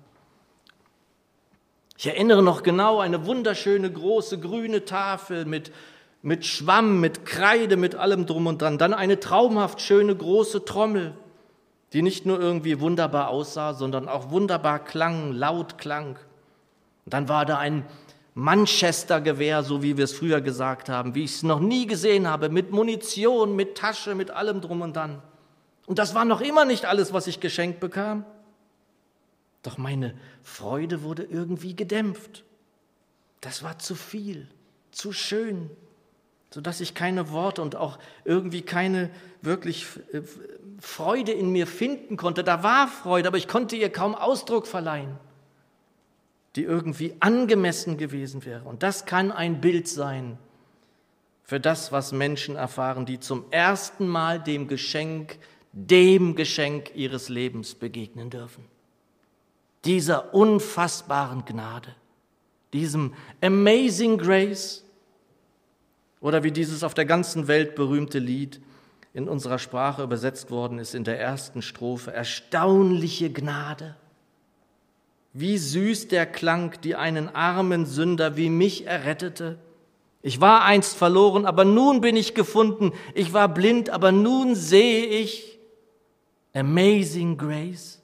Ich 1.98 2.06
erinnere 2.06 2.42
noch 2.42 2.62
genau 2.62 3.00
eine 3.00 3.26
wunderschöne 3.26 3.90
große 3.90 4.38
grüne 4.38 4.84
Tafel 4.84 5.44
mit, 5.44 5.72
mit 6.26 6.44
Schwamm, 6.44 6.98
mit 6.98 7.24
Kreide, 7.24 7.76
mit 7.76 7.94
allem 7.94 8.26
drum 8.26 8.48
und 8.48 8.60
dran. 8.60 8.78
Dann 8.78 8.92
eine 8.92 9.20
traumhaft 9.20 9.80
schöne 9.80 10.16
große 10.16 10.64
Trommel, 10.64 11.16
die 11.92 12.02
nicht 12.02 12.26
nur 12.26 12.40
irgendwie 12.40 12.80
wunderbar 12.80 13.28
aussah, 13.28 13.74
sondern 13.74 14.08
auch 14.08 14.30
wunderbar 14.30 14.80
klang, 14.80 15.30
laut 15.30 15.78
klang. 15.78 16.18
Und 17.04 17.14
dann 17.14 17.28
war 17.28 17.46
da 17.46 17.58
ein 17.58 17.86
Manchester-Gewehr, 18.34 19.62
so 19.62 19.84
wie 19.84 19.96
wir 19.96 20.02
es 20.02 20.14
früher 20.14 20.40
gesagt 20.40 20.88
haben, 20.88 21.14
wie 21.14 21.22
ich 21.22 21.34
es 21.36 21.42
noch 21.44 21.60
nie 21.60 21.86
gesehen 21.86 22.26
habe, 22.26 22.48
mit 22.48 22.72
Munition, 22.72 23.54
mit 23.54 23.76
Tasche, 23.76 24.16
mit 24.16 24.32
allem 24.32 24.60
drum 24.60 24.80
und 24.80 24.96
dran. 24.96 25.22
Und 25.86 26.00
das 26.00 26.16
war 26.16 26.24
noch 26.24 26.40
immer 26.40 26.64
nicht 26.64 26.86
alles, 26.86 27.12
was 27.12 27.28
ich 27.28 27.38
geschenkt 27.38 27.78
bekam. 27.78 28.24
Doch 29.62 29.78
meine 29.78 30.18
Freude 30.42 31.04
wurde 31.04 31.22
irgendwie 31.22 31.76
gedämpft. 31.76 32.42
das 33.42 33.62
war 33.62 33.78
zu 33.78 33.94
viel, 33.94 34.48
zu 34.90 35.12
schön, 35.12 35.70
sodass 36.56 36.80
ich 36.80 36.94
keine 36.94 37.32
Worte 37.32 37.60
und 37.60 37.76
auch 37.76 37.98
irgendwie 38.24 38.62
keine 38.62 39.10
wirklich 39.42 39.84
äh, 40.14 40.22
Freude 40.80 41.32
in 41.32 41.52
mir 41.52 41.66
finden 41.66 42.16
konnte. 42.16 42.42
Da 42.42 42.62
war 42.62 42.88
Freude, 42.88 43.28
aber 43.28 43.36
ich 43.36 43.46
konnte 43.46 43.76
ihr 43.76 43.92
kaum 43.92 44.14
Ausdruck 44.14 44.66
verleihen, 44.66 45.18
die 46.54 46.62
irgendwie 46.62 47.14
angemessen 47.20 47.98
gewesen 47.98 48.46
wäre. 48.46 48.62
Und 48.62 48.82
das 48.82 49.04
kann 49.04 49.32
ein 49.32 49.60
Bild 49.60 49.86
sein 49.86 50.38
für 51.42 51.60
das, 51.60 51.92
was 51.92 52.12
Menschen 52.12 52.56
erfahren, 52.56 53.04
die 53.04 53.20
zum 53.20 53.44
ersten 53.50 54.08
Mal 54.08 54.42
dem 54.42 54.66
Geschenk, 54.66 55.38
dem 55.74 56.36
Geschenk 56.36 56.90
ihres 56.94 57.28
Lebens 57.28 57.74
begegnen 57.74 58.30
dürfen. 58.30 58.64
Dieser 59.84 60.32
unfassbaren 60.32 61.44
Gnade, 61.44 61.94
diesem 62.72 63.12
Amazing 63.42 64.16
Grace 64.16 64.85
oder 66.26 66.42
wie 66.42 66.50
dieses 66.50 66.82
auf 66.82 66.92
der 66.92 67.04
ganzen 67.04 67.46
Welt 67.46 67.76
berühmte 67.76 68.18
Lied 68.18 68.60
in 69.14 69.28
unserer 69.28 69.60
Sprache 69.60 70.02
übersetzt 70.02 70.50
worden 70.50 70.78
ist 70.78 70.94
in 70.94 71.04
der 71.04 71.20
ersten 71.20 71.62
Strophe, 71.62 72.12
erstaunliche 72.12 73.32
Gnade. 73.32 73.94
Wie 75.32 75.56
süß 75.56 76.08
der 76.08 76.26
Klang, 76.26 76.78
die 76.82 76.96
einen 76.96 77.28
armen 77.34 77.86
Sünder 77.86 78.36
wie 78.36 78.50
mich 78.50 78.86
errettete 78.86 79.58
ich 80.26 80.40
war 80.40 80.64
einst 80.64 80.96
verloren, 80.96 81.46
aber 81.46 81.64
nun 81.64 82.00
bin 82.00 82.16
ich 82.16 82.34
gefunden. 82.34 82.92
Ich 83.14 83.32
war 83.32 83.46
blind, 83.46 83.90
aber 83.90 84.10
nun 84.10 84.56
sehe 84.56 85.06
ich. 85.06 85.56
Amazing 86.52 87.38
Grace. 87.38 88.02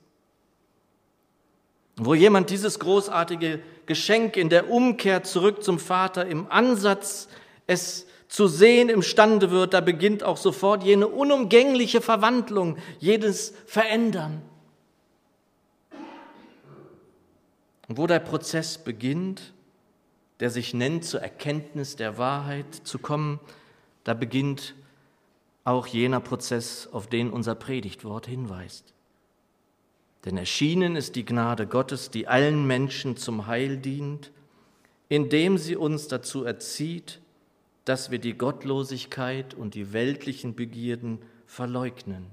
Wo 1.97 2.15
jemand 2.15 2.51
dieses 2.51 2.79
großartige 2.79 3.59
Geschenk 3.87 4.37
in 4.37 4.51
der 4.51 4.71
Umkehr 4.71 5.25
zurück 5.25 5.65
zum 5.65 5.81
Vater 5.81 6.25
im 6.25 6.47
Ansatz 6.49 7.27
es 7.67 8.07
zu 8.33 8.49
sehen 8.49 8.89
imstande 8.89 9.51
wird, 9.51 9.75
da 9.75 9.83
beginnt 9.83 10.23
auch 10.23 10.39
sofort 10.39 10.85
jene 10.85 11.07
unumgängliche 11.07 12.01
Verwandlung, 12.01 12.79
jedes 12.99 13.53
Verändern. 13.67 14.41
Und 17.89 17.99
wo 17.99 18.07
der 18.07 18.21
Prozess 18.21 18.79
beginnt, 18.79 19.53
der 20.41 20.49
sich 20.49 20.73
nennt, 20.73 21.05
zur 21.05 21.21
Erkenntnis 21.21 21.97
der 21.97 22.17
Wahrheit 22.17 22.75
zu 22.85 22.99
kommen, 22.99 23.39
da 24.03 24.15
beginnt 24.15 24.77
auch 25.65 25.87
jener 25.87 26.21
Prozess, 26.21 26.89
auf 26.91 27.09
den 27.09 27.29
unser 27.29 27.55
Predigtwort 27.55 28.27
hinweist. 28.27 28.95
Denn 30.25 30.39
erschienen 30.39 30.97
ist 30.97 31.17
die 31.17 31.27
Gnade 31.27 31.67
Gottes, 31.67 32.09
die 32.09 32.29
allen 32.29 32.67
Menschen 32.67 33.19
zum 33.19 33.47
Heil 33.47 33.77
dient, 33.77 34.33
indem 35.11 35.59
sie 35.59 35.77
uns 35.77 36.09
dazu 36.09 36.45
erzieht, 36.45 37.21
dass 37.85 38.11
wir 38.11 38.19
die 38.19 38.35
Gottlosigkeit 38.35 39.55
und 39.55 39.75
die 39.75 39.93
weltlichen 39.93 40.55
Begierden 40.55 41.19
verleugnen 41.47 42.27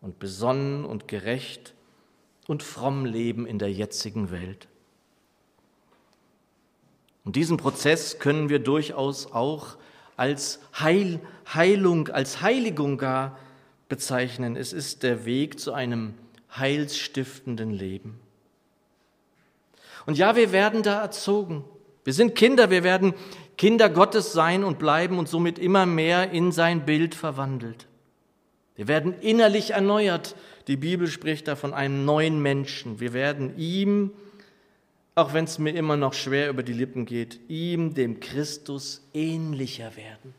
und 0.00 0.18
besonnen 0.18 0.84
und 0.84 1.08
gerecht 1.08 1.74
und 2.48 2.62
fromm 2.62 3.04
leben 3.04 3.46
in 3.46 3.58
der 3.58 3.72
jetzigen 3.72 4.30
Welt. 4.30 4.68
Und 7.24 7.36
diesen 7.36 7.56
Prozess 7.56 8.18
können 8.18 8.48
wir 8.48 8.58
durchaus 8.58 9.30
auch 9.30 9.76
als 10.16 10.60
Heil, 10.78 11.20
Heilung, 11.54 12.08
als 12.08 12.42
Heiligung 12.42 12.98
gar 12.98 13.38
bezeichnen. 13.88 14.56
Es 14.56 14.72
ist 14.72 15.02
der 15.02 15.24
Weg 15.24 15.60
zu 15.60 15.72
einem 15.72 16.14
heilsstiftenden 16.56 17.70
Leben. 17.70 18.18
Und 20.06 20.18
ja, 20.18 20.34
wir 20.34 20.50
werden 20.50 20.82
da 20.82 21.00
erzogen. 21.00 21.64
Wir 22.04 22.12
sind 22.12 22.34
Kinder, 22.34 22.70
wir 22.70 22.82
werden 22.82 23.14
Kinder 23.56 23.88
Gottes 23.88 24.32
sein 24.32 24.64
und 24.64 24.78
bleiben 24.78 25.18
und 25.18 25.28
somit 25.28 25.58
immer 25.58 25.86
mehr 25.86 26.30
in 26.30 26.52
sein 26.52 26.84
Bild 26.84 27.14
verwandelt. 27.14 27.86
Wir 28.76 28.88
werden 28.88 29.14
innerlich 29.20 29.70
erneuert. 29.70 30.34
Die 30.66 30.76
Bibel 30.76 31.06
spricht 31.06 31.48
da 31.48 31.56
von 31.56 31.74
einem 31.74 32.04
neuen 32.04 32.40
Menschen. 32.40 33.00
Wir 33.00 33.12
werden 33.12 33.56
ihm 33.58 34.12
auch 35.14 35.34
wenn 35.34 35.44
es 35.44 35.58
mir 35.58 35.74
immer 35.74 35.96
noch 35.96 36.14
schwer 36.14 36.48
über 36.48 36.62
die 36.62 36.72
Lippen 36.72 37.04
geht, 37.04 37.40
ihm, 37.48 37.94
dem 37.94 38.20
Christus, 38.20 39.06
ähnlicher 39.12 39.96
werden. 39.96 40.34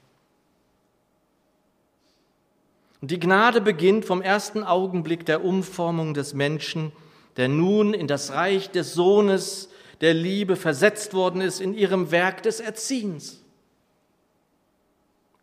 Und 3.02 3.12
die 3.12 3.20
Gnade 3.20 3.62
beginnt 3.62 4.06
vom 4.06 4.22
ersten 4.22 4.64
Augenblick 4.64 5.26
der 5.26 5.44
Umformung 5.44 6.14
des 6.14 6.34
Menschen, 6.34 6.92
der 7.38 7.50
nun 7.50 7.94
in 7.94 8.08
das 8.08 8.32
Reich 8.32 8.72
des 8.72 8.94
Sohnes 8.94 9.70
der 10.04 10.14
Liebe 10.14 10.58
versetzt 10.58 11.14
worden 11.14 11.40
ist 11.40 11.62
in 11.62 11.74
ihrem 11.74 12.12
Werk 12.12 12.44
des 12.44 12.60
Erziehens. 12.60 13.42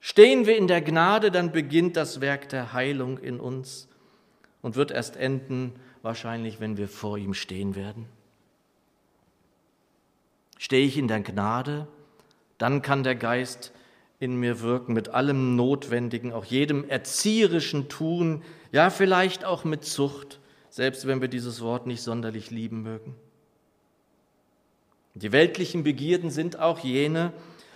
Stehen 0.01 0.45
wir 0.45 0.55
in 0.59 0.69
der 0.69 0.83
Gnade, 0.83 1.31
dann 1.31 1.51
beginnt 1.51 1.97
das 1.97 2.21
Werk 2.21 2.51
der 2.51 2.75
Heilung 2.75 3.17
in 3.17 3.41
uns 3.41 3.89
und 4.61 4.77
wird 4.77 4.91
erst 4.91 5.17
enden, 5.17 5.73
wahrscheinlich, 6.03 6.61
wenn 6.61 6.77
wir 6.77 6.89
vor 6.89 7.17
ihm 7.17 7.33
stehen 7.33 7.75
werden. 7.75 8.05
Stehe 10.59 10.85
ich 10.85 10.99
in 10.99 11.09
der 11.09 11.21
Gnade, 11.21 11.89
dann 12.59 12.83
kann 12.83 13.03
der 13.03 13.15
Geist 13.15 13.73
in 14.19 14.37
mir 14.37 14.61
wirken 14.61 14.93
mit 14.93 15.09
allem 15.09 15.57
Notwendigen, 15.57 16.35
auch 16.35 16.45
jedem 16.45 16.87
erzieherischen 16.87 17.89
Tun, 17.89 18.43
ja 18.73 18.91
vielleicht 18.91 19.43
auch 19.43 19.65
mit 19.65 19.87
Zucht, 19.87 20.39
selbst 20.69 21.07
wenn 21.07 21.23
wir 21.23 21.29
dieses 21.29 21.63
Wort 21.63 21.87
nicht 21.87 22.03
sonderlich 22.03 22.51
lieben 22.51 22.83
mögen. 22.83 23.17
Die 25.15 25.33
weltlichen 25.33 25.83
Begierden 25.83 26.31
sind 26.31 26.59
auch 26.59 26.81
jene, 26.81 27.33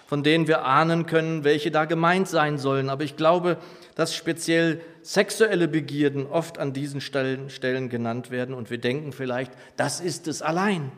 von 0.07 0.23
denen 0.23 0.47
wir 0.47 0.65
ahnen 0.65 1.07
können, 1.07 1.45
welche 1.45 1.71
da 1.71 1.85
gemeint 1.87 2.29
sein 2.29 2.59
sollen. 2.59 2.89
Aber 2.89 3.05
ich 3.05 3.17
glaube, 3.17 3.59
dass 3.95 4.15
speziell 4.15 4.81
sexuelle 5.03 5.69
Begierden 5.69 6.27
oft 6.27 6.59
an 6.59 6.73
diesen 6.73 7.01
Stellen, 7.01 7.51
Stellen 7.51 7.89
genannt 7.89 8.31
werden 8.31 8.55
und 8.55 8.71
wir 8.71 8.79
denken 8.79 9.13
vielleicht, 9.13 9.53
das 9.77 10.01
ist 10.01 10.29
es 10.29 10.43
allein. 10.43 10.93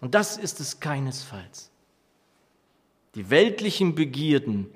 Und 0.00 0.14
das 0.14 0.36
ist 0.36 0.60
es 0.60 0.80
keinesfalls. 0.80 1.70
Die 3.14 3.30
weltlichen 3.30 3.94
Begierden, 3.94 4.68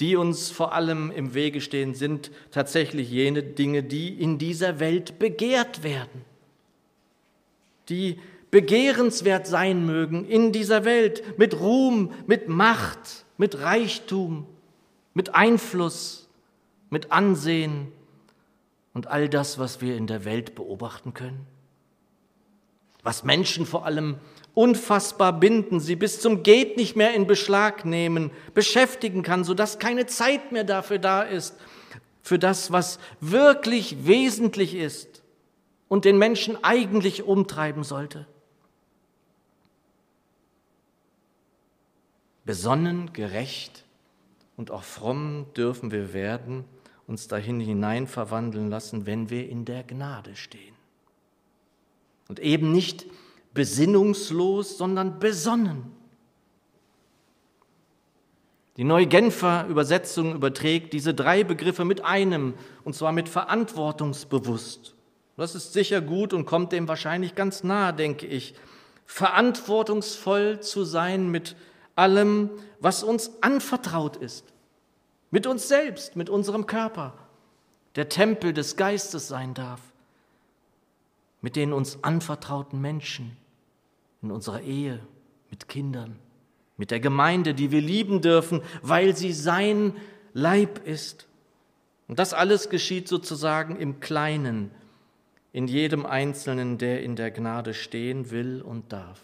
die 0.00 0.16
uns 0.16 0.50
vor 0.50 0.72
allem 0.72 1.10
im 1.10 1.34
Wege 1.34 1.60
stehen, 1.60 1.94
sind 1.94 2.30
tatsächlich 2.50 3.10
jene 3.10 3.42
Dinge, 3.42 3.82
die 3.82 4.08
in 4.08 4.38
dieser 4.38 4.80
Welt 4.80 5.18
begehrt 5.18 5.82
werden, 5.82 6.24
die 7.88 8.18
begehrenswert 8.54 9.48
sein 9.48 9.84
mögen 9.84 10.24
in 10.28 10.52
dieser 10.52 10.84
Welt, 10.84 11.36
mit 11.40 11.58
Ruhm, 11.58 12.12
mit 12.28 12.48
Macht, 12.48 13.24
mit 13.36 13.58
Reichtum, 13.58 14.46
mit 15.12 15.34
Einfluss, 15.34 16.28
mit 16.88 17.10
Ansehen 17.10 17.90
und 18.92 19.08
all 19.08 19.28
das, 19.28 19.58
was 19.58 19.80
wir 19.80 19.96
in 19.96 20.06
der 20.06 20.24
Welt 20.24 20.54
beobachten 20.54 21.14
können. 21.14 21.48
Was 23.02 23.24
Menschen 23.24 23.66
vor 23.66 23.86
allem 23.86 24.18
unfassbar 24.54 25.32
binden, 25.32 25.80
sie 25.80 25.96
bis 25.96 26.20
zum 26.20 26.44
Geht 26.44 26.76
nicht 26.76 26.94
mehr 26.94 27.12
in 27.12 27.26
Beschlag 27.26 27.84
nehmen, 27.84 28.30
beschäftigen 28.54 29.24
kann, 29.24 29.42
sodass 29.42 29.80
keine 29.80 30.06
Zeit 30.06 30.52
mehr 30.52 30.62
dafür 30.62 31.00
da 31.00 31.22
ist, 31.22 31.56
für 32.22 32.38
das, 32.38 32.70
was 32.70 33.00
wirklich 33.18 34.06
wesentlich 34.06 34.76
ist 34.76 35.24
und 35.88 36.04
den 36.04 36.18
Menschen 36.18 36.62
eigentlich 36.62 37.24
umtreiben 37.24 37.82
sollte. 37.82 38.28
Besonnen, 42.44 43.12
gerecht 43.12 43.84
und 44.56 44.70
auch 44.70 44.82
fromm 44.82 45.46
dürfen 45.56 45.90
wir 45.90 46.12
werden, 46.12 46.64
uns 47.06 47.28
dahin 47.28 47.60
hinein 47.60 48.06
verwandeln 48.06 48.70
lassen, 48.70 49.06
wenn 49.06 49.30
wir 49.30 49.48
in 49.48 49.64
der 49.64 49.82
Gnade 49.82 50.36
stehen. 50.36 50.74
Und 52.28 52.40
eben 52.40 52.72
nicht 52.72 53.06
besinnungslos, 53.52 54.78
sondern 54.78 55.18
besonnen. 55.18 55.92
Die 58.76 58.84
neue 58.84 59.06
Genfer 59.06 59.66
Übersetzung 59.68 60.34
überträgt 60.34 60.92
diese 60.92 61.14
drei 61.14 61.44
Begriffe 61.44 61.84
mit 61.84 62.04
einem, 62.04 62.54
und 62.82 62.94
zwar 62.94 63.12
mit 63.12 63.28
verantwortungsbewusst. 63.28 64.94
Das 65.36 65.54
ist 65.54 65.72
sicher 65.72 66.00
gut 66.00 66.32
und 66.32 66.44
kommt 66.44 66.72
dem 66.72 66.88
wahrscheinlich 66.88 67.34
ganz 67.34 67.62
nahe, 67.62 67.92
denke 67.92 68.26
ich. 68.26 68.54
Verantwortungsvoll 69.06 70.60
zu 70.60 70.84
sein 70.84 71.30
mit 71.30 71.54
allem, 71.96 72.50
was 72.80 73.02
uns 73.02 73.42
anvertraut 73.42 74.16
ist. 74.16 74.44
Mit 75.30 75.46
uns 75.46 75.68
selbst, 75.68 76.16
mit 76.16 76.30
unserem 76.30 76.66
Körper, 76.66 77.12
der 77.96 78.08
Tempel 78.08 78.52
des 78.52 78.76
Geistes 78.76 79.28
sein 79.28 79.54
darf. 79.54 79.80
Mit 81.40 81.56
den 81.56 81.72
uns 81.72 82.02
anvertrauten 82.02 82.80
Menschen, 82.80 83.36
in 84.22 84.30
unserer 84.30 84.62
Ehe, 84.62 85.00
mit 85.50 85.68
Kindern, 85.68 86.18
mit 86.76 86.90
der 86.90 87.00
Gemeinde, 87.00 87.54
die 87.54 87.70
wir 87.70 87.80
lieben 87.80 88.20
dürfen, 88.20 88.62
weil 88.82 89.16
sie 89.16 89.32
sein 89.32 89.94
Leib 90.32 90.86
ist. 90.86 91.26
Und 92.08 92.18
das 92.18 92.32
alles 92.34 92.70
geschieht 92.70 93.08
sozusagen 93.08 93.76
im 93.76 94.00
Kleinen, 94.00 94.70
in 95.52 95.68
jedem 95.68 96.04
Einzelnen, 96.04 96.78
der 96.78 97.02
in 97.02 97.16
der 97.16 97.30
Gnade 97.30 97.74
stehen 97.74 98.30
will 98.30 98.60
und 98.62 98.92
darf. 98.92 99.20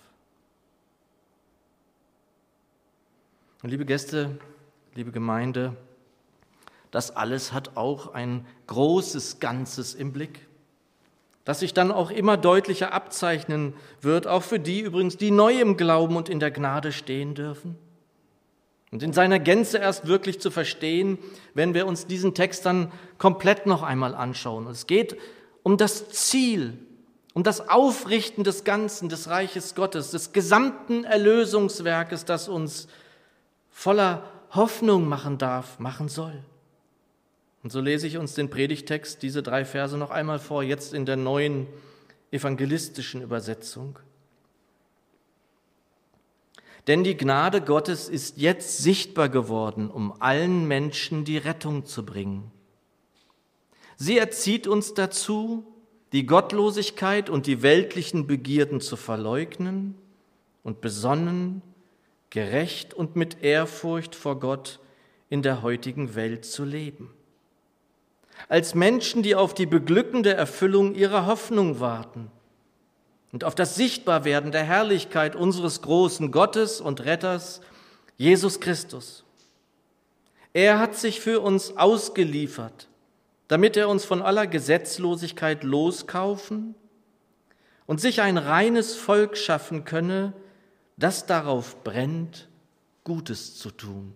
Und 3.63 3.69
liebe 3.69 3.85
Gäste, 3.85 4.39
liebe 4.95 5.13
Gemeinde, 5.13 5.77
das 6.91 7.15
alles 7.15 7.53
hat 7.53 7.77
auch 7.77 8.15
ein 8.15 8.47
großes 8.69 9.39
Ganzes 9.39 9.95
im 9.95 10.13
Blick, 10.13 10.49
das 11.45 11.61
sich 11.61 11.75
dann 11.75 11.93
auch 11.93 12.11
immer 12.11 12.39
deutlicher 12.39 12.95
abzeichnen 12.95 13.75
wird, 14.01 14.27
auch 14.27 14.43
für 14.43 14.59
die 14.59 14.81
übrigens, 14.81 15.19
die 15.19 15.31
neu 15.31 15.61
im 15.61 15.77
Glauben 15.77 16.17
und 16.17 16.31
in 16.31 16.41
der 16.41 16.51
Gnade 16.51 16.91
stehen 16.91 17.35
dürfen. 17.35 17.77
Und 18.93 19.03
in 19.03 19.13
seiner 19.13 19.39
Gänze 19.39 19.77
erst 19.77 20.07
wirklich 20.07 20.41
zu 20.41 20.51
verstehen, 20.51 21.19
wenn 21.53 21.75
wir 21.75 21.87
uns 21.87 22.07
diesen 22.07 22.35
Text 22.35 22.65
dann 22.65 22.91
komplett 23.19 23.67
noch 23.67 23.83
einmal 23.83 24.15
anschauen. 24.15 24.67
es 24.69 24.87
geht 24.87 25.19
um 25.63 25.77
das 25.77 26.09
Ziel, 26.09 26.79
um 27.35 27.43
das 27.43 27.69
Aufrichten 27.69 28.43
des 28.43 28.65
Ganzen, 28.65 29.11
des 29.11 29.29
Reiches 29.29 29.75
Gottes, 29.75 30.11
des 30.13 30.33
gesamten 30.33 31.05
Erlösungswerkes, 31.05 32.25
das 32.25 32.49
uns 32.49 32.89
voller 33.71 34.25
Hoffnung 34.51 35.09
machen 35.09 35.39
darf, 35.39 35.79
machen 35.79 36.09
soll. 36.09 36.43
Und 37.63 37.71
so 37.71 37.81
lese 37.81 38.07
ich 38.07 38.17
uns 38.17 38.35
den 38.35 38.51
Predigtext, 38.51 39.23
diese 39.23 39.43
drei 39.43 39.65
Verse 39.65 39.97
noch 39.97 40.11
einmal 40.11 40.39
vor, 40.39 40.63
jetzt 40.63 40.95
in 40.95 41.07
der 41.07 41.17
neuen 41.17 41.67
evangelistischen 42.31 43.23
Übersetzung. 43.23 43.99
Denn 46.87 47.05
die 47.05 47.17
Gnade 47.17 47.61
Gottes 47.61 48.09
ist 48.09 48.39
jetzt 48.39 48.79
sichtbar 48.79 49.29
geworden, 49.29 49.91
um 49.91 50.21
allen 50.21 50.67
Menschen 50.67 51.25
die 51.25 51.37
Rettung 51.37 51.85
zu 51.85 52.05
bringen. 52.05 52.51
Sie 53.97 54.17
erzieht 54.17 54.67
uns 54.67 54.95
dazu, 54.95 55.67
die 56.13 56.25
Gottlosigkeit 56.25 57.29
und 57.29 57.47
die 57.47 57.63
weltlichen 57.63 58.27
Begierden 58.27 58.81
zu 58.81 58.97
verleugnen 58.97 59.95
und 60.63 60.81
besonnen, 60.81 61.63
gerecht 62.31 62.95
und 62.95 63.17
mit 63.17 63.43
Ehrfurcht 63.43 64.15
vor 64.15 64.41
Gott 64.41 64.81
in 65.29 65.43
der 65.43 65.63
heutigen 65.63 66.15
Welt 66.15 66.45
zu 66.45 66.65
leben 66.65 67.13
als 68.49 68.75
Menschen, 68.75 69.23
die 69.23 69.35
auf 69.35 69.55
die 69.55 69.67
beglückende 69.67 70.35
Erfüllung 70.35 70.95
ihrer 70.95 71.27
Hoffnung 71.27 71.81
warten 71.81 72.31
und 73.33 73.45
auf 73.45 73.55
das 73.55 73.75
Sichtbarwerden 73.75 74.53
der 74.53 74.65
Herrlichkeit 74.65 75.37
unseres 75.37 75.83
großen 75.83 76.33
Gottes 76.33 76.81
und 76.81 77.05
Retters, 77.05 77.61
Jesus 78.17 78.61
Christus. 78.61 79.25
Er 80.53 80.79
hat 80.79 80.97
sich 80.97 81.21
für 81.21 81.41
uns 81.41 81.77
ausgeliefert, 81.77 82.89
damit 83.49 83.77
er 83.77 83.89
uns 83.89 84.05
von 84.05 84.21
aller 84.21 84.47
Gesetzlosigkeit 84.47 85.63
loskaufen 85.63 86.75
und 87.87 88.01
sich 88.01 88.21
ein 88.21 88.37
reines 88.37 88.97
Volk 88.97 89.37
schaffen 89.37 89.85
könne, 89.85 90.33
das 91.01 91.27
darauf 91.27 91.83
brennt, 91.83 92.49
Gutes 93.05 93.57
zu 93.57 93.71
tun. 93.71 94.15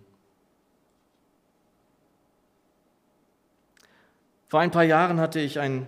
Vor 4.47 4.59
ein 4.59 4.71
paar 4.71 4.83
Jahren 4.83 5.19
hatte 5.19 5.39
ich 5.39 5.59
ein 5.59 5.87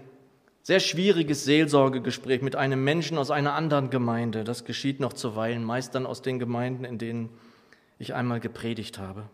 sehr 0.63 0.81
schwieriges 0.81 1.45
Seelsorgegespräch 1.45 2.41
mit 2.41 2.57
einem 2.57 2.83
Menschen 2.83 3.17
aus 3.17 3.31
einer 3.31 3.53
anderen 3.53 3.89
Gemeinde. 3.89 4.43
Das 4.43 4.65
geschieht 4.65 4.99
noch 4.99 5.13
zuweilen, 5.13 5.63
meist 5.63 5.95
dann 5.95 6.05
aus 6.05 6.21
den 6.21 6.39
Gemeinden, 6.39 6.83
in 6.83 6.97
denen 6.97 7.29
ich 7.99 8.13
einmal 8.13 8.41
gepredigt 8.41 8.99
habe. 8.99 9.29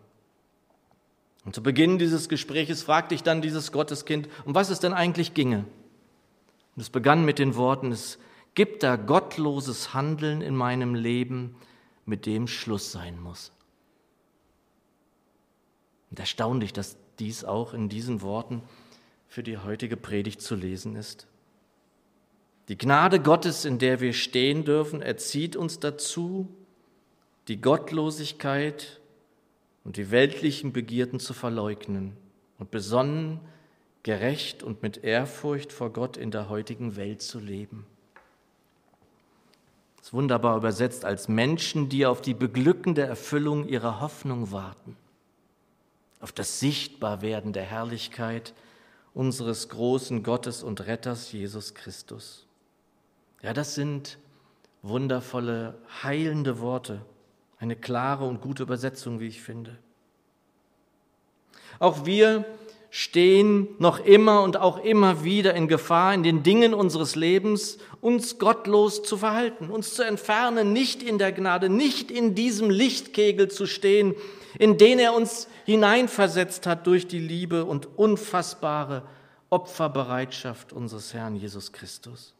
Und 1.44 1.54
zu 1.54 1.62
Beginn 1.62 1.98
dieses 1.98 2.28
Gespräches 2.28 2.84
fragte 2.84 3.14
ich 3.14 3.22
dann 3.22 3.42
dieses 3.42 3.72
Gotteskind, 3.72 4.28
um 4.44 4.54
was 4.54 4.70
es 4.70 4.78
denn 4.78 4.92
eigentlich 4.92 5.34
ginge. 5.34 5.64
Und 6.76 6.82
es 6.82 6.90
begann 6.90 7.24
mit 7.24 7.38
den 7.38 7.56
Worten, 7.56 7.90
es 7.90 8.18
gibt 8.54 8.82
da 8.82 8.96
gottloses 8.96 9.94
Handeln 9.94 10.40
in 10.40 10.54
meinem 10.54 10.94
Leben, 10.94 11.56
mit 12.06 12.26
dem 12.26 12.46
Schluss 12.46 12.92
sein 12.92 13.20
muss. 13.20 13.50
Und 16.10 16.20
erstaunlich, 16.20 16.72
dass 16.72 16.96
dies 17.18 17.44
auch 17.44 17.74
in 17.74 17.88
diesen 17.88 18.22
Worten 18.22 18.62
für 19.26 19.42
die 19.42 19.58
heutige 19.58 19.96
Predigt 19.96 20.40
zu 20.42 20.54
lesen 20.54 20.96
ist. 20.96 21.26
Die 22.68 22.78
Gnade 22.78 23.20
Gottes, 23.20 23.64
in 23.64 23.78
der 23.78 24.00
wir 24.00 24.12
stehen 24.12 24.64
dürfen, 24.64 25.02
erzieht 25.02 25.56
uns 25.56 25.80
dazu, 25.80 26.48
die 27.48 27.60
Gottlosigkeit 27.60 29.00
und 29.84 29.96
die 29.96 30.10
weltlichen 30.10 30.72
Begierden 30.72 31.20
zu 31.20 31.34
verleugnen 31.34 32.16
und 32.58 32.70
besonnen, 32.70 33.40
gerecht 34.02 34.62
und 34.62 34.82
mit 34.82 35.04
Ehrfurcht 35.04 35.72
vor 35.72 35.90
Gott 35.90 36.16
in 36.16 36.30
der 36.30 36.48
heutigen 36.48 36.96
Welt 36.96 37.22
zu 37.22 37.38
leben. 37.38 37.86
Ist 40.04 40.12
wunderbar 40.12 40.58
übersetzt 40.58 41.06
als 41.06 41.28
Menschen, 41.28 41.88
die 41.88 42.04
auf 42.04 42.20
die 42.20 42.34
beglückende 42.34 43.00
Erfüllung 43.00 43.66
ihrer 43.66 44.02
Hoffnung 44.02 44.52
warten, 44.52 44.98
auf 46.20 46.30
das 46.30 46.60
Sichtbarwerden 46.60 47.54
der 47.54 47.62
Herrlichkeit 47.62 48.52
unseres 49.14 49.70
großen 49.70 50.22
Gottes 50.22 50.62
und 50.62 50.86
Retters 50.86 51.32
Jesus 51.32 51.72
Christus. 51.72 52.46
Ja, 53.40 53.54
das 53.54 53.76
sind 53.76 54.18
wundervolle, 54.82 55.78
heilende 56.02 56.60
Worte, 56.60 57.00
eine 57.58 57.74
klare 57.74 58.26
und 58.26 58.42
gute 58.42 58.64
Übersetzung, 58.64 59.20
wie 59.20 59.28
ich 59.28 59.40
finde. 59.40 59.78
Auch 61.78 62.04
wir 62.04 62.44
stehen 62.96 63.66
noch 63.80 63.98
immer 63.98 64.44
und 64.44 64.56
auch 64.56 64.78
immer 64.78 65.24
wieder 65.24 65.52
in 65.54 65.66
Gefahr, 65.66 66.14
in 66.14 66.22
den 66.22 66.44
Dingen 66.44 66.72
unseres 66.72 67.16
Lebens 67.16 67.78
uns 68.00 68.38
gottlos 68.38 69.02
zu 69.02 69.16
verhalten, 69.16 69.68
uns 69.68 69.94
zu 69.94 70.04
entfernen, 70.04 70.72
nicht 70.72 71.02
in 71.02 71.18
der 71.18 71.32
Gnade, 71.32 71.68
nicht 71.68 72.12
in 72.12 72.36
diesem 72.36 72.70
Lichtkegel 72.70 73.48
zu 73.48 73.66
stehen, 73.66 74.14
in 74.60 74.78
den 74.78 75.00
er 75.00 75.12
uns 75.12 75.48
hineinversetzt 75.64 76.68
hat 76.68 76.86
durch 76.86 77.08
die 77.08 77.18
Liebe 77.18 77.64
und 77.64 77.98
unfassbare 77.98 79.02
Opferbereitschaft 79.50 80.72
unseres 80.72 81.12
Herrn 81.12 81.34
Jesus 81.34 81.72
Christus. 81.72 82.32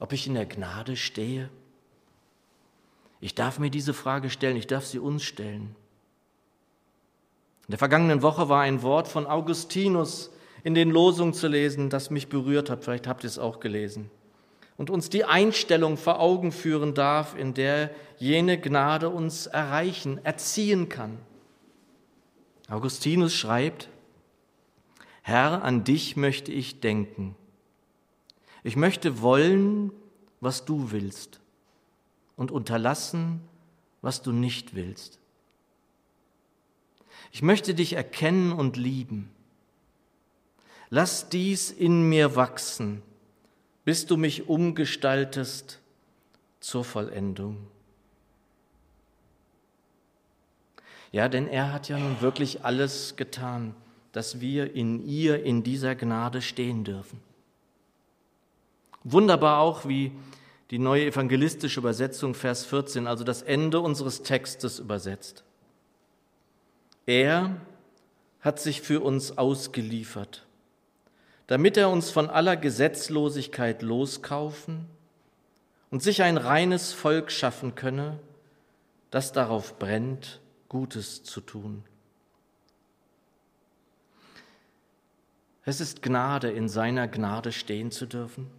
Ob 0.00 0.12
ich 0.12 0.26
in 0.26 0.34
der 0.34 0.44
Gnade 0.44 0.96
stehe? 0.96 1.48
Ich 3.22 3.34
darf 3.34 3.58
mir 3.58 3.70
diese 3.70 3.94
Frage 3.94 4.28
stellen, 4.28 4.58
ich 4.58 4.66
darf 4.66 4.84
sie 4.84 4.98
uns 4.98 5.22
stellen. 5.22 5.74
In 7.66 7.72
der 7.72 7.78
vergangenen 7.78 8.22
Woche 8.22 8.48
war 8.48 8.62
ein 8.62 8.82
Wort 8.82 9.08
von 9.08 9.26
Augustinus 9.26 10.30
in 10.62 10.74
den 10.74 10.90
Losungen 10.90 11.34
zu 11.34 11.48
lesen, 11.48 11.90
das 11.90 12.10
mich 12.10 12.28
berührt 12.28 12.70
hat. 12.70 12.84
Vielleicht 12.84 13.06
habt 13.06 13.24
ihr 13.24 13.28
es 13.28 13.38
auch 13.38 13.60
gelesen 13.60 14.10
und 14.76 14.90
uns 14.90 15.08
die 15.08 15.24
Einstellung 15.24 15.96
vor 15.96 16.20
Augen 16.20 16.52
führen 16.52 16.94
darf, 16.94 17.36
in 17.36 17.54
der 17.54 17.90
jene 18.18 18.60
Gnade 18.60 19.08
uns 19.08 19.46
erreichen, 19.46 20.22
erziehen 20.24 20.88
kann. 20.88 21.18
Augustinus 22.68 23.34
schreibt, 23.34 23.88
Herr, 25.22 25.62
an 25.64 25.84
dich 25.84 26.16
möchte 26.16 26.52
ich 26.52 26.80
denken. 26.80 27.34
Ich 28.62 28.76
möchte 28.76 29.22
wollen, 29.22 29.92
was 30.40 30.64
du 30.64 30.90
willst 30.90 31.40
und 32.36 32.50
unterlassen, 32.50 33.40
was 34.02 34.22
du 34.22 34.32
nicht 34.32 34.74
willst. 34.74 35.18
Ich 37.32 37.42
möchte 37.42 37.74
dich 37.74 37.94
erkennen 37.94 38.52
und 38.52 38.76
lieben. 38.76 39.30
Lass 40.90 41.28
dies 41.28 41.70
in 41.70 42.08
mir 42.08 42.36
wachsen 42.36 43.02
bis 43.86 44.04
du 44.04 44.16
mich 44.16 44.48
umgestaltest 44.48 45.78
zur 46.58 46.84
Vollendung. 46.84 47.68
Ja, 51.12 51.28
denn 51.28 51.46
er 51.46 51.72
hat 51.72 51.88
ja 51.88 51.96
nun 51.96 52.20
wirklich 52.20 52.64
alles 52.64 53.14
getan, 53.14 53.76
dass 54.10 54.40
wir 54.40 54.74
in 54.74 55.06
ihr, 55.06 55.44
in 55.44 55.62
dieser 55.62 55.94
Gnade 55.94 56.42
stehen 56.42 56.82
dürfen. 56.82 57.20
Wunderbar 59.04 59.60
auch, 59.60 59.86
wie 59.86 60.10
die 60.72 60.80
neue 60.80 61.06
evangelistische 61.06 61.78
Übersetzung 61.78 62.34
Vers 62.34 62.66
14, 62.66 63.06
also 63.06 63.22
das 63.22 63.42
Ende 63.42 63.78
unseres 63.78 64.24
Textes 64.24 64.80
übersetzt. 64.80 65.44
Er 67.06 67.56
hat 68.40 68.60
sich 68.60 68.82
für 68.82 69.00
uns 69.00 69.38
ausgeliefert 69.38 70.46
damit 71.46 71.76
er 71.76 71.90
uns 71.90 72.10
von 72.10 72.28
aller 72.28 72.56
Gesetzlosigkeit 72.56 73.82
loskaufen 73.82 74.86
und 75.90 76.02
sich 76.02 76.22
ein 76.22 76.36
reines 76.36 76.92
Volk 76.92 77.30
schaffen 77.30 77.74
könne, 77.74 78.18
das 79.10 79.32
darauf 79.32 79.78
brennt, 79.78 80.40
Gutes 80.68 81.22
zu 81.22 81.40
tun. 81.40 81.84
Es 85.64 85.80
ist 85.80 86.02
Gnade, 86.02 86.50
in 86.50 86.68
seiner 86.68 87.06
Gnade 87.06 87.52
stehen 87.52 87.90
zu 87.92 88.06
dürfen. 88.06 88.50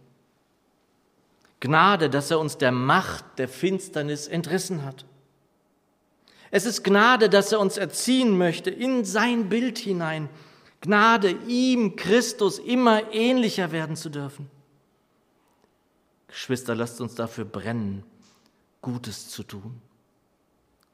Gnade, 1.60 2.08
dass 2.08 2.30
er 2.30 2.38
uns 2.38 2.56
der 2.56 2.72
Macht 2.72 3.24
der 3.38 3.48
Finsternis 3.48 4.26
entrissen 4.26 4.84
hat. 4.84 5.04
Es 6.50 6.64
ist 6.64 6.82
Gnade, 6.82 7.28
dass 7.28 7.52
er 7.52 7.60
uns 7.60 7.76
erziehen 7.76 8.36
möchte 8.36 8.70
in 8.70 9.04
sein 9.04 9.48
Bild 9.48 9.78
hinein, 9.78 10.28
Gnade, 10.80 11.30
ihm, 11.46 11.96
Christus, 11.96 12.58
immer 12.58 13.12
ähnlicher 13.12 13.72
werden 13.72 13.96
zu 13.96 14.10
dürfen. 14.10 14.48
Geschwister, 16.28 16.74
lasst 16.74 17.00
uns 17.00 17.14
dafür 17.14 17.44
brennen, 17.44 18.04
Gutes 18.80 19.28
zu 19.28 19.42
tun. 19.42 19.80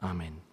Amen. 0.00 0.43